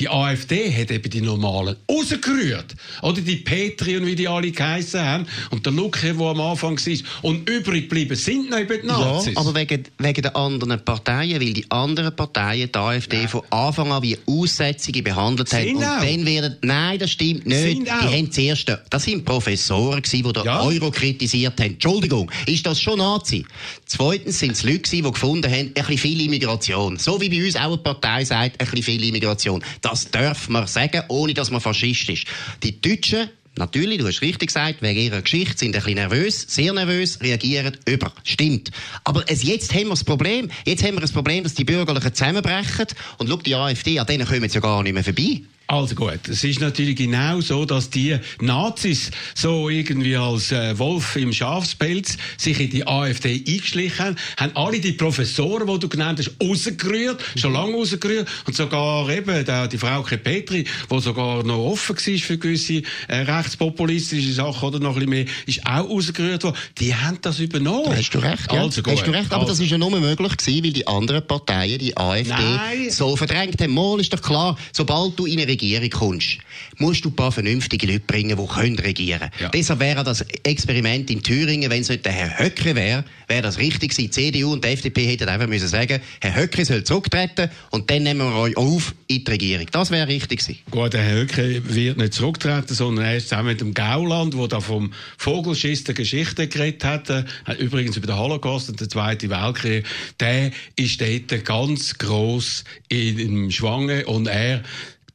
Die 0.00 0.08
AfD 0.08 0.74
hat 0.74 0.90
eben 0.90 1.08
die 1.08 1.20
Normalen 1.20 1.76
rausgerührt. 1.88 2.74
Oder 3.02 3.20
die 3.20 3.36
Petri 3.36 3.96
und 3.96 4.06
wie 4.06 4.16
die 4.16 4.26
alle 4.26 4.50
geheissen 4.50 5.00
haben. 5.00 5.26
Und 5.52 5.64
der 5.64 5.72
Lucke, 5.72 6.12
der 6.12 6.26
am 6.26 6.40
Anfang 6.40 6.76
war. 6.76 6.98
Und 7.22 7.48
übrig 7.48 7.82
geblieben 7.82 8.16
sind 8.16 8.50
noch 8.50 8.58
eben 8.58 8.80
die 8.82 8.88
Nazis. 8.88 9.34
Ja, 9.34 9.40
aber 9.40 9.54
wegen, 9.54 9.84
wegen 9.98 10.22
der 10.22 10.34
anderen 10.34 10.84
Parteien, 10.84 11.40
weil 11.40 11.52
die 11.52 11.70
anderen 11.70 12.16
Parteien 12.16 12.72
die 12.72 12.76
AfD 12.76 13.22
ja. 13.22 13.28
von 13.28 13.42
Anfang 13.50 13.92
an 13.92 14.02
wie 14.02 14.18
Aussätzige 14.26 15.00
behandelt 15.00 15.52
haben. 15.52 15.62
Sind 15.62 15.76
und 15.76 15.84
auch. 15.84 16.00
dann 16.00 16.26
werden, 16.26 16.56
nein, 16.62 16.98
das 16.98 17.12
stimmt 17.12 17.46
nicht. 17.46 17.62
Sind 17.62 17.86
die 17.86 17.92
auch. 17.92 18.12
haben 18.12 18.32
zuerst, 18.32 18.76
das 18.90 19.04
sind 19.04 19.24
Professoren 19.24 20.02
gewesen, 20.02 20.24
die 20.26 20.32
den 20.32 20.44
ja. 20.44 20.60
Euro 20.60 20.90
kritisiert 20.90 21.60
haben. 21.60 21.74
Entschuldigung, 21.74 22.28
ist 22.46 22.66
das 22.66 22.80
schon 22.80 22.98
Nazi? 22.98 23.46
Zweitens 23.86 24.40
sind 24.40 24.52
es 24.52 24.64
Leute 24.64 24.90
die 24.90 25.02
gefunden 25.02 25.48
haben, 25.48 25.66
ein 25.68 25.72
bisschen 25.72 25.98
viel 25.98 26.20
Immigration. 26.20 26.96
So 26.96 27.20
wie 27.20 27.28
bei 27.28 27.46
uns 27.46 27.54
auch 27.54 27.66
eine 27.66 27.78
Partei 27.78 28.24
sagt, 28.24 28.60
ein 28.60 28.66
bisschen 28.66 28.82
viel 28.82 29.04
Immigration. 29.04 29.62
Das 29.84 30.10
darf 30.10 30.48
man 30.48 30.66
sagen, 30.66 31.02
ohne 31.08 31.34
dass 31.34 31.50
man 31.50 31.60
Faschist 31.60 32.08
ist. 32.08 32.26
Die 32.62 32.80
Deutschen 32.80 33.28
Natürlich, 33.56 33.98
du 33.98 34.06
hast 34.08 34.20
richtig 34.20 34.48
gesagt, 34.48 34.82
wegen 34.82 34.98
ihrer 34.98 35.22
Geschichte 35.22 35.56
sind 35.56 35.76
ein 35.76 35.80
bisschen 35.80 35.94
nervös, 35.94 36.44
sehr 36.48 36.72
nervös, 36.72 37.20
reagieren 37.20 37.76
über. 37.86 38.12
Stimmt. 38.24 38.72
Aber 39.04 39.22
es, 39.28 39.44
jetzt 39.44 39.72
haben 39.72 39.84
wir 39.84 39.90
das 39.90 40.02
Problem. 40.02 40.50
Jetzt 40.64 40.82
haben 40.82 40.94
wir 40.94 41.00
das 41.00 41.12
Problem, 41.12 41.44
dass 41.44 41.54
die 41.54 41.62
Bürgerlichen 41.62 42.12
zusammenbrechen. 42.12 42.86
Und 43.18 43.28
schau, 43.28 43.36
die 43.36 43.54
AfD, 43.54 44.00
an 44.00 44.06
denen 44.06 44.26
kommen 44.26 44.48
sie 44.48 44.56
ja 44.56 44.60
gar 44.60 44.82
nicht 44.82 44.92
mehr 44.92 45.04
vorbei. 45.04 45.42
Also 45.66 45.94
gut, 45.94 46.28
es 46.28 46.44
ist 46.44 46.60
natürlich 46.60 46.96
genau 46.96 47.40
so, 47.40 47.64
dass 47.64 47.88
die 47.88 48.18
Nazis 48.40 49.10
so 49.34 49.70
irgendwie 49.70 50.14
als 50.14 50.52
äh, 50.52 50.78
Wolf 50.78 51.16
im 51.16 51.32
Schafspelz 51.32 52.18
sich 52.36 52.60
in 52.60 52.68
die 52.68 52.86
AfD 52.86 53.42
eingeschlichen 53.48 54.04
haben, 54.04 54.16
haben 54.36 54.56
alle 54.56 54.78
die 54.78 54.92
Professoren, 54.92 55.66
die 55.66 55.78
du 55.78 55.88
genannt 55.88 56.18
hast, 56.18 56.32
rausgerührt, 56.42 57.24
schon 57.36 57.54
lange 57.54 57.76
rausgerührt 57.76 58.28
und 58.46 58.54
sogar 58.54 59.08
eben 59.08 59.42
der, 59.46 59.66
die 59.68 59.78
Frau 59.78 60.02
Petri, 60.02 60.64
die 60.90 61.00
sogar 61.00 61.42
noch 61.44 61.58
offen 61.58 61.96
war 61.96 62.18
für 62.18 62.36
gewisse 62.36 62.82
äh, 63.08 63.20
rechtspopulistische 63.20 64.34
Sachen 64.34 64.68
oder 64.68 64.80
noch 64.80 64.96
ein 64.96 65.06
bisschen 65.06 65.10
mehr, 65.10 65.24
ist 65.46 65.66
auch 65.66 65.88
rausgerührt 65.88 66.44
worden. 66.44 66.56
Die 66.78 66.94
haben 66.94 67.18
das 67.22 67.38
übernommen. 67.38 67.86
Da 67.86 67.96
hast 67.96 68.10
du 68.10 68.18
recht, 68.18 68.52
ja. 68.52 68.60
Also 68.60 68.82
gut. 68.82 68.92
Hast 68.92 69.06
du 69.06 69.12
recht, 69.12 69.32
aber 69.32 69.42
also. 69.42 69.52
das 69.52 69.60
ist 69.60 69.70
ja 69.70 69.78
nur 69.78 69.98
möglich 69.98 70.36
gewesen, 70.36 70.62
weil 70.62 70.72
die 70.72 70.86
anderen 70.86 71.26
Parteien 71.26 71.78
die 71.78 71.96
AfD 71.96 72.28
Nein. 72.28 72.90
so 72.90 73.16
verdrängt 73.16 73.62
haben. 73.62 73.72
Mal 73.72 74.00
ist 74.00 74.12
doch 74.12 74.20
klar, 74.20 74.58
sobald 74.70 75.18
du 75.18 75.24
in 75.24 75.40
eine 75.40 75.53
Regierung 75.54 75.90
kommst, 75.90 76.38
musst 76.78 77.04
du 77.04 77.08
ein 77.08 77.16
paar 77.16 77.32
vernünftige 77.32 77.86
Leute 77.86 78.00
bringen, 78.00 78.36
die 78.36 78.46
können 78.46 78.78
regieren 78.78 79.20
können. 79.20 79.32
Ja. 79.40 79.48
Deshalb 79.48 79.80
wäre 79.80 80.04
das 80.04 80.22
Experiment 80.42 81.10
in 81.10 81.22
Thüringen, 81.22 81.70
wenn 81.70 81.82
es 81.82 81.88
nicht 81.88 82.04
der 82.04 82.12
Herr 82.12 82.38
Höcke 82.38 82.74
wäre, 82.74 83.04
wäre 83.28 83.42
das 83.42 83.58
richtig 83.58 83.90
gewesen. 83.90 84.10
Die 84.10 84.10
CDU 84.10 84.52
und 84.52 84.64
die 84.64 84.68
FDP 84.68 85.06
hätten 85.06 85.28
einfach 85.28 85.46
müssen 85.46 85.68
sagen, 85.68 86.00
Herr 86.20 86.36
Höcke 86.36 86.64
soll 86.64 86.84
zurücktreten 86.84 87.50
und 87.70 87.90
dann 87.90 88.02
nehmen 88.02 88.20
wir 88.20 88.36
euch 88.36 88.56
auf 88.56 88.94
in 89.06 89.24
die 89.24 89.30
Regierung. 89.30 89.66
Das 89.70 89.90
wäre 89.90 90.08
richtig 90.08 90.40
gewesen. 90.40 90.58
Gut, 90.70 90.92
der 90.92 91.02
Herr 91.02 91.20
Höcke 91.20 91.62
wird 91.74 91.98
nicht 91.98 92.14
zurücktreten, 92.14 92.74
sondern 92.74 93.04
er 93.04 93.16
ist 93.16 93.28
zusammen 93.28 93.48
mit 93.48 93.60
dem 93.60 93.74
Gauland, 93.74 94.34
der 94.34 94.48
da 94.48 94.60
vom 94.60 94.92
Vogelschiss 95.18 95.84
der 95.84 95.94
Geschichte 95.94 96.48
geredet 96.48 96.84
hat, 96.84 97.10
äh, 97.10 97.24
übrigens 97.58 97.96
über 97.96 98.06
den 98.06 98.18
Holocaust 98.18 98.68
und 98.68 98.80
den 98.80 98.90
Zweiten 98.90 99.30
Weltkrieg, 99.30 99.86
der 100.20 100.50
ist 100.76 101.00
dort 101.00 101.44
ganz 101.44 101.96
gross 101.98 102.64
im 102.88 103.50
Schwange 103.50 104.06
und 104.06 104.26
er 104.26 104.62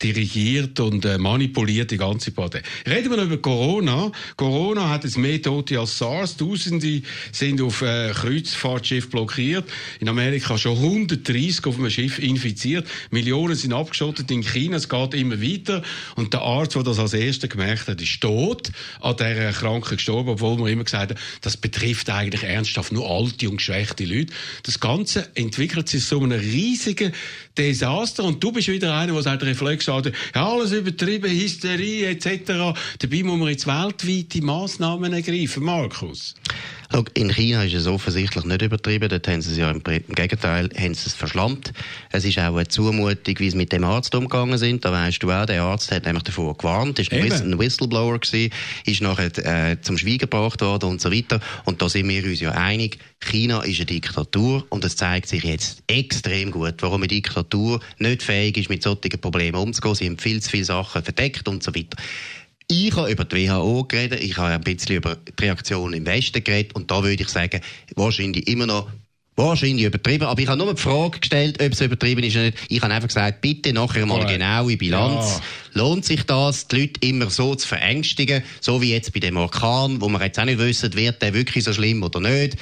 dirigiert 0.02 0.80
und 0.80 1.04
äh, 1.06 1.18
manipuliert 1.18 1.92
die 1.92 1.98
ganze 1.98 2.32
Partei. 2.32 2.62
Reden 2.88 3.10
wir 3.10 3.18
noch 3.18 3.26
über 3.26 3.38
Corona. 3.38 4.12
Corona 4.38 4.90
hat 4.90 5.04
es 5.04 5.18
mehr 5.18 5.42
Tote 5.42 5.80
als 5.80 5.98
SARS. 5.98 6.38
Tausende 6.38 7.02
sind 7.32 7.62
auf 7.62 7.82
äh, 7.82 8.12
Kreuzfahrtschiff 8.14 9.10
blockiert. 9.10 9.70
In 10.00 10.08
Amerika 10.08 10.58
schon 10.58 10.78
130 10.78 11.66
auf 11.66 11.78
einem 11.78 11.90
Schiff 11.90 12.20
infiziert. 12.20 12.88
Millionen 13.12 13.56
sind 13.56 13.74
abgeschottet 13.74 14.32
in 14.32 14.42
China. 14.42 14.78
Es 14.78 14.88
geht 14.88 15.14
immer 15.14 15.42
weiter. 15.42 15.82
Und 16.16 16.34
der 16.34 16.42
Arzt, 16.42 16.76
der 16.76 16.84
das 16.84 17.00
als 17.00 17.14
erster 17.14 17.50
gemerkt 17.50 17.88
hat, 17.88 18.02
ist 18.02 18.22
tot 18.22 18.72
an 19.02 19.18
dieser 19.18 19.52
Krankheit 19.52 19.98
gestorben, 19.98 20.30
obwohl 20.30 20.58
man 20.58 20.72
immer 20.72 20.86
gesagt 20.86 21.12
hat, 21.12 21.18
das 21.42 21.58
betrifft 21.58 22.10
eigentlich 22.10 22.44
ernsthaft 22.44 22.94
nur 22.94 23.10
alte 23.10 23.50
und 23.50 23.58
geschwächte 23.58 24.06
Leute. 24.06 24.34
Das 24.64 24.80
Ganze 24.80 25.28
entwickelt 25.36 25.90
sich 25.90 26.06
so 26.06 26.22
einem 26.22 26.40
riesigen 26.40 27.12
Desaster. 27.58 28.24
Und 28.24 28.42
du 28.42 28.54
bist 28.54 28.70
wieder 28.70 28.96
einer, 28.96 29.14
der 29.14 29.22
sagt, 29.22 29.44
Reflex 29.44 29.89
gesagt, 29.90 30.16
ja, 30.36 30.48
alles 30.48 30.72
übertrieben, 30.72 31.30
Hysterie 31.30 32.06
etc. 32.06 32.78
Dabei 33.00 33.24
muss 33.24 33.40
man 33.40 33.50
jetzt 33.50 33.68
weltweite 33.68 34.42
Massnahmen 34.42 35.14
ergreifen, 35.14 35.64
Markus. 35.64 36.36
In 37.14 37.30
China 37.32 37.64
ist 37.64 37.76
es 37.76 37.86
offensichtlich 37.86 38.46
nicht 38.46 38.64
übertrieben. 38.64 39.10
Dort 39.10 39.28
haben 39.28 39.42
sie 39.44 39.52
es 39.52 39.58
ja 39.58 39.70
im, 39.70 39.84
Gegenteil 39.84 40.70
haben 40.76 40.94
sie 40.96 41.06
es 41.06 41.14
verschlammt. 41.14 41.72
Es 42.12 42.26
ist 42.26 42.40
auch 42.40 42.56
eine 42.56 42.68
Zumutung, 42.68 43.36
wie 43.38 43.50
sie 43.52 43.58
mit 43.58 43.72
dem 43.72 43.84
Arzt 43.84 44.16
umgegangen 44.16 44.58
sind. 44.58 44.84
Da 44.84 44.92
weißt 44.92 45.22
du 45.22 45.30
auch, 45.30 45.46
der 45.46 45.62
Arzt 45.62 45.92
hat 45.92 46.06
nämlich 46.06 46.24
davor 46.24 46.58
gewarnt, 46.58 46.98
ist 46.98 47.12
ein, 47.12 47.32
ein 47.32 47.60
Whistleblower 47.60 48.18
gewesen, 48.18 48.52
ist 48.86 49.02
nachher 49.02 49.30
äh, 49.38 49.80
zum 49.82 50.00
Schweigen 50.00 50.18
gebracht 50.18 50.62
worden 50.62 50.90
und 50.90 51.00
so 51.00 51.12
weiter. 51.12 51.40
Und 51.66 51.80
da 51.80 51.90
sind 51.90 52.10
wir 52.10 52.24
uns 52.24 52.40
ja 52.40 52.52
einig. 52.54 52.98
China 53.20 53.62
ist 53.62 53.78
eine 53.78 53.86
Diktatur 53.86 54.66
und 54.70 54.84
es 54.84 54.96
zeigt 54.96 55.28
sich 55.28 55.44
jetzt 55.44 55.84
extrem 55.88 56.50
gut, 56.52 56.76
warum 56.80 57.02
eine 57.02 57.08
Diktatur 57.08 57.82
nicht 58.00 58.24
fähig 58.24 58.58
ist, 58.58 58.70
mit 58.70 58.82
solchen 58.82 59.20
Problemen 59.22 59.58
umzugehen. 59.58 59.79
Sie 59.94 60.06
haben 60.06 60.18
viel 60.18 60.42
zu 60.42 60.50
viele 60.50 60.66
Sachen 60.66 61.04
verdeckt 61.04 61.48
und 61.48 61.64
so 61.64 61.74
weiter. 61.74 61.98
Ich 62.68 62.96
habe 62.96 63.12
über 63.12 63.26
die 63.26 63.50
WHO 63.50 63.86
geredet, 63.86 64.22
ich 64.22 64.38
habe 64.38 64.54
ein 64.54 64.62
bisschen 64.62 64.98
über 64.98 65.16
die 65.16 65.44
Reaktion 65.44 65.94
im 65.94 66.06
Westen 66.06 66.44
geredet 66.44 66.76
und 66.76 66.92
da 66.92 67.04
würde 67.04 67.24
ich 67.24 67.30
sagen, 67.30 67.62
wahrscheinlich 67.96 68.48
immer 68.48 68.68
noch 68.68 68.90
Wahrscheinlich 69.40 69.86
übertrieben, 69.86 70.26
aber 70.26 70.42
ich 70.42 70.50
habe 70.50 70.58
nur 70.58 70.74
die 70.74 70.82
Frage 70.82 71.18
gestellt, 71.18 71.64
ob 71.64 71.72
es 71.72 71.80
übertrieben 71.80 72.22
ist 72.24 72.36
oder 72.36 72.48
nicht. 72.48 72.58
Ich 72.68 72.82
habe 72.82 72.94
einfach 72.94 73.08
gesagt, 73.08 73.40
bitte 73.40 73.72
nachher 73.72 74.06
mal 74.06 74.20
eine 74.20 74.30
genaue 74.30 74.76
Bilanz. 74.76 75.40
Ja. 75.74 75.82
Lohnt 75.82 76.04
sich 76.04 76.24
das, 76.24 76.68
die 76.68 76.82
Leute 76.82 77.08
immer 77.08 77.30
so 77.30 77.56
zu 77.56 77.66
verängstigen, 77.66 78.44
so 78.60 78.82
wie 78.82 78.92
jetzt 78.92 79.14
bei 79.14 79.22
dem 79.22 79.38
Orkan, 79.38 80.02
wo 80.02 80.10
wir 80.10 80.22
jetzt 80.22 80.38
auch 80.40 80.44
nicht 80.44 80.60
wissen, 80.60 80.94
wird 80.94 81.22
der 81.22 81.34
wirklich 81.34 81.64
so 81.64 81.72
schlimm 81.72 82.04
oder 82.04 82.20
nicht 82.20 82.58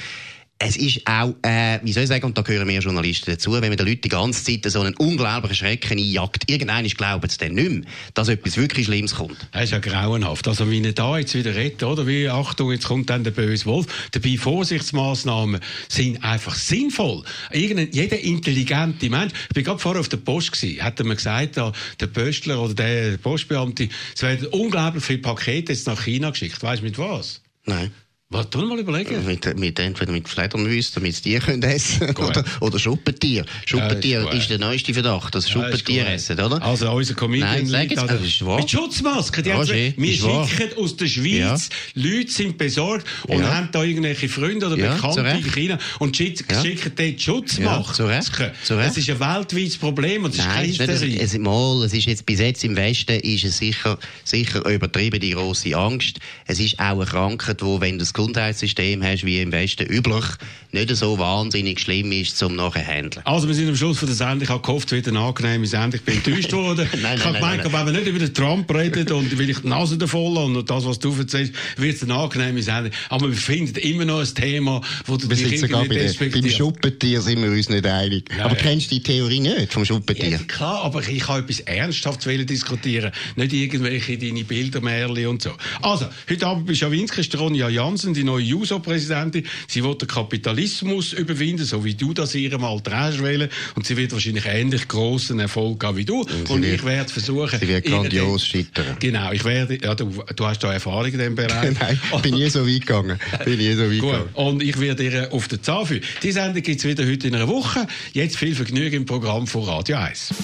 es 0.60 0.76
ist 0.76 1.06
auch, 1.06 1.34
äh, 1.42 1.78
wie 1.84 1.92
soll 1.92 2.02
ich 2.02 2.08
sagen, 2.08 2.24
und 2.24 2.36
da 2.36 2.42
gehören 2.42 2.66
wir 2.66 2.80
Journalisten 2.80 3.30
dazu, 3.30 3.52
wenn 3.52 3.60
man 3.60 3.76
den 3.76 3.86
Leuten 3.86 4.00
die 4.00 4.08
ganze 4.08 4.42
Zeit 4.42 4.70
so 4.70 4.80
einen 4.80 4.96
unglaublichen 4.96 5.54
Schrecken 5.56 5.98
einjagt, 5.98 6.50
irgendwann 6.50 6.84
glauben 6.88 7.28
sie 7.28 7.38
dann 7.38 7.54
nicht 7.54 7.70
mehr, 7.70 7.82
dass 8.14 8.28
etwas 8.28 8.56
wirklich 8.56 8.86
Schlimmes 8.86 9.14
kommt. 9.14 9.36
Das 9.52 9.64
ist 9.64 9.70
ja 9.70 9.78
grauenhaft. 9.78 10.48
Also, 10.48 10.68
wie 10.68 10.82
er 10.82 10.92
da 10.92 11.16
jetzt 11.16 11.34
wieder 11.34 11.54
redet, 11.54 11.84
oder? 11.84 12.08
Wie, 12.08 12.28
Achtung, 12.28 12.72
jetzt 12.72 12.86
kommt 12.86 13.08
dann 13.08 13.22
der 13.22 13.30
böse 13.30 13.66
Wolf. 13.66 13.86
Dabei, 14.10 14.36
Vorsichtsmaßnahmen 14.36 15.60
sind 15.88 16.24
einfach 16.24 16.56
sinnvoll. 16.56 17.22
Irgendein, 17.52 17.90
jeder 17.92 18.18
intelligente 18.18 19.08
Mensch, 19.10 19.32
ich 19.48 19.54
bin 19.54 19.62
gerade 19.62 19.78
vorher 19.78 20.00
auf 20.00 20.08
der 20.08 20.16
Post 20.16 20.52
gewesen, 20.52 20.82
hat 20.82 20.98
mir 21.04 21.14
gesagt, 21.14 21.56
da, 21.56 21.72
der 22.00 22.08
Postler 22.08 22.60
oder 22.60 22.74
der 22.74 23.16
Postbeamte, 23.18 23.88
es 24.14 24.22
werden 24.22 24.48
unglaublich 24.48 25.04
viele 25.04 25.20
Pakete 25.20 25.72
jetzt 25.72 25.86
nach 25.86 26.02
China 26.02 26.30
geschickt. 26.30 26.60
Weißt 26.60 26.82
du 26.82 26.86
mit 26.86 26.98
was? 26.98 27.42
Nein. 27.64 27.92
Was 28.30 28.50
tun 28.50 28.68
mal 28.68 28.78
überlegen? 28.78 29.24
Mit, 29.24 29.58
mit, 29.58 29.78
entweder 29.78 30.12
mit 30.12 30.28
Fledermäusen, 30.28 30.96
damit 30.96 31.14
sie 31.14 31.22
die 31.22 31.38
können 31.38 31.62
essen 31.62 32.10
oder, 32.16 32.44
oder 32.60 32.78
Schuppentier. 32.78 33.46
Schuppentier 33.64 34.20
ja, 34.20 34.28
ist, 34.28 34.40
ist, 34.40 34.50
der 34.50 34.58
neueste 34.58 34.92
Verdacht, 34.92 35.34
dass 35.34 35.46
ja, 35.46 35.54
Schuppentier 35.54 36.06
essen, 36.06 36.38
oder? 36.38 36.60
Also 36.60 36.90
unser 36.90 37.14
Comedian 37.14 37.66
Nein, 37.66 37.66
sag 37.66 37.90
jetzt, 37.90 38.02
ist 38.22 38.44
wahr. 38.44 38.58
Mit 38.58 38.70
Schutzmasken. 38.70 39.44
Die 39.44 39.50
Roger, 39.50 39.72
wir 39.72 40.12
schicken 40.12 40.76
aus 40.76 40.94
der 40.96 41.06
Schweiz, 41.06 41.70
ja. 41.94 42.02
Leute 42.02 42.30
sind 42.30 42.58
besorgt 42.58 43.06
und 43.28 43.40
ja. 43.40 43.48
haben 43.48 43.70
da 43.72 43.82
irgendwelche 43.82 44.28
Freunde 44.28 44.66
oder 44.66 44.76
Bekannte 44.76 45.20
in 45.22 45.50
China 45.50 45.78
und 45.98 46.14
schicken, 46.14 46.44
ja. 46.50 46.90
dort 46.96 47.22
Schutzmasken. 47.22 48.50
das 48.68 48.96
ist 48.98 49.08
ein 49.08 49.20
weltweites 49.20 49.78
Problem 49.78 50.24
und 50.24 50.36
das 50.36 50.44
Nein, 50.44 50.68
ist 50.68 50.78
keine 50.80 50.92
es, 50.92 51.32
es, 51.32 51.38
mal, 51.38 51.82
es 51.82 51.94
ist 51.94 52.04
jetzt 52.04 52.26
bis 52.26 52.40
jetzt 52.40 52.62
im 52.62 52.76
Westen 52.76 53.20
ist 53.20 53.44
es 53.44 53.56
sicher, 53.56 53.98
sicher 54.22 54.68
übertrieben, 54.68 55.18
die 55.18 55.30
grosse 55.30 55.74
Angst. 55.74 56.18
Es 56.44 56.60
ist 56.60 56.78
auch 56.78 57.00
eine 57.00 57.06
Krankheit, 57.06 57.62
wo, 57.62 57.80
wenn 57.80 57.98
das 57.98 58.12
Gesundheitssystem 58.18 59.02
hast, 59.02 59.24
wie 59.24 59.40
im 59.40 59.52
Westen 59.52 59.86
üblich, 59.86 60.24
nicht 60.72 60.94
so 60.96 61.18
wahnsinnig 61.18 61.78
schlimm 61.78 62.10
ist, 62.10 62.36
zum 62.36 62.56
nachher 62.56 62.84
handeln. 62.84 63.24
Also, 63.24 63.46
wir 63.46 63.54
sind 63.54 63.68
am 63.68 63.76
Schluss 63.76 63.98
von 63.98 64.08
der 64.08 64.16
Sendung. 64.16 64.42
Ich 64.42 64.48
habe 64.48 64.60
gehofft, 64.60 64.88
es 64.88 64.92
wird 64.92 65.08
eine 65.08 65.20
angenehme 65.20 65.66
Sendung. 65.66 65.94
Ich 65.94 66.02
bin 66.02 66.16
enttäuscht 66.16 66.52
worden. 66.52 66.88
nein, 67.00 67.16
ich 67.16 67.24
habe 67.24 67.34
gemeint, 67.34 67.64
wenn 67.64 67.86
wir 67.86 67.92
nicht 67.92 68.06
über 68.06 68.18
den 68.18 68.34
Trump 68.34 68.74
reden 68.74 69.12
und 69.12 69.38
will 69.38 69.48
ich 69.48 69.60
die 69.60 69.68
Nase 69.68 69.96
davon 69.96 70.36
und 70.36 70.68
das, 70.68 70.84
was 70.84 70.98
du 70.98 71.14
erzählst, 71.16 71.54
wird 71.76 71.96
es 71.96 72.02
eine 72.02 72.14
angenehme 72.14 72.62
Sendung. 72.62 72.92
Aber 73.08 73.28
wir 73.30 73.36
finden 73.36 73.76
immer 73.76 74.04
noch 74.04 74.20
ein 74.20 74.34
Thema, 74.34 74.80
wo 75.06 75.16
du 75.16 75.30
wir 75.30 75.36
dich 75.36 75.60
sogar 75.60 75.84
bei 75.84 75.94
der, 75.94 76.12
Beim 76.12 76.50
Schuppentier 76.50 77.20
sind 77.22 77.40
wir 77.42 77.50
uns 77.50 77.68
nicht 77.68 77.86
einig. 77.86 78.28
Nein. 78.30 78.40
Aber 78.40 78.56
kennst 78.56 78.90
du 78.90 78.96
die 78.96 79.02
Theorie 79.02 79.40
nicht 79.40 79.72
vom 79.72 79.84
Schuppentier? 79.84 80.30
Ja, 80.30 80.38
klar, 80.38 80.82
aber 80.82 81.06
ich 81.08 81.20
kann 81.20 81.44
etwas 81.44 81.60
ernsthaft 81.60 82.26
diskutieren. 82.26 83.12
Nicht 83.36 83.52
irgendwelche 83.52 84.18
deine 84.18 84.44
Bildermärchen 84.44 85.28
und 85.28 85.42
so. 85.42 85.52
Also, 85.80 86.06
heute 86.28 86.46
Abend 86.46 86.66
bei 86.66 86.74
Schawinski 86.74 87.20
ist 87.20 87.38
Ronja 87.38 87.68
Jansen, 87.68 88.07
die 88.14 88.24
neue 88.24 88.42
JUSO-Präsidentin. 88.42 89.46
Sie 89.66 89.84
will 89.84 89.94
den 89.94 90.08
Kapitalismus 90.08 91.12
überwinden, 91.12 91.64
so 91.64 91.84
wie 91.84 91.94
du 91.94 92.12
das 92.12 92.34
ihrem 92.34 92.64
Alter 92.64 92.98
hast 92.98 93.20
Und 93.74 93.86
sie 93.86 93.96
wird 93.96 94.12
wahrscheinlich 94.12 94.46
ähnlich 94.46 94.88
großen 94.88 95.38
Erfolg 95.40 95.82
haben 95.84 95.96
wie 95.96 96.04
du. 96.04 96.20
Und, 96.20 96.50
und 96.50 96.64
ich 96.64 96.84
werde 96.84 97.12
versuchen... 97.12 97.58
Sie 97.58 97.68
wird 97.68 97.84
grandios 97.84 98.46
scheitern. 98.46 98.96
Genau, 98.98 99.32
ich 99.32 99.44
werde... 99.44 99.78
Ja, 99.82 99.94
du, 99.94 100.12
du 100.34 100.46
hast 100.46 100.60
da 100.60 100.72
Erfahrung 100.72 101.06
in 101.06 101.18
diesem 101.18 101.34
Bereich. 101.34 101.76
Nein, 101.80 102.00
bin 102.22 102.34
nie 102.34 102.48
so 102.48 102.66
weit 102.66 102.80
gegangen. 102.80 103.18
Bin 103.44 103.58
nie 103.58 103.74
so 103.74 103.90
weit 103.90 104.00
Gut. 104.00 104.10
gegangen. 104.10 104.28
Und 104.34 104.62
ich 104.62 104.80
werde 104.80 105.04
ihr 105.04 105.32
auf 105.32 105.48
den 105.48 105.62
Zahn 105.62 105.86
führen. 105.86 106.02
Die 106.22 106.32
Sendung 106.32 106.62
gibt 106.62 106.78
es 106.78 106.84
wieder 106.84 107.06
heute 107.06 107.28
in 107.28 107.34
einer 107.34 107.48
Woche. 107.48 107.86
Jetzt 108.12 108.36
viel 108.36 108.54
Vergnügen 108.54 108.96
im 108.96 109.06
Programm 109.06 109.46
von 109.46 109.64
Radio 109.64 109.96
1. 109.96 110.34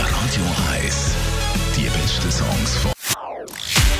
Radio 0.00 0.42
1. 0.82 1.14
Die 1.76 1.84
besten 1.84 2.30
Songs 2.30 2.76
von 2.76 2.95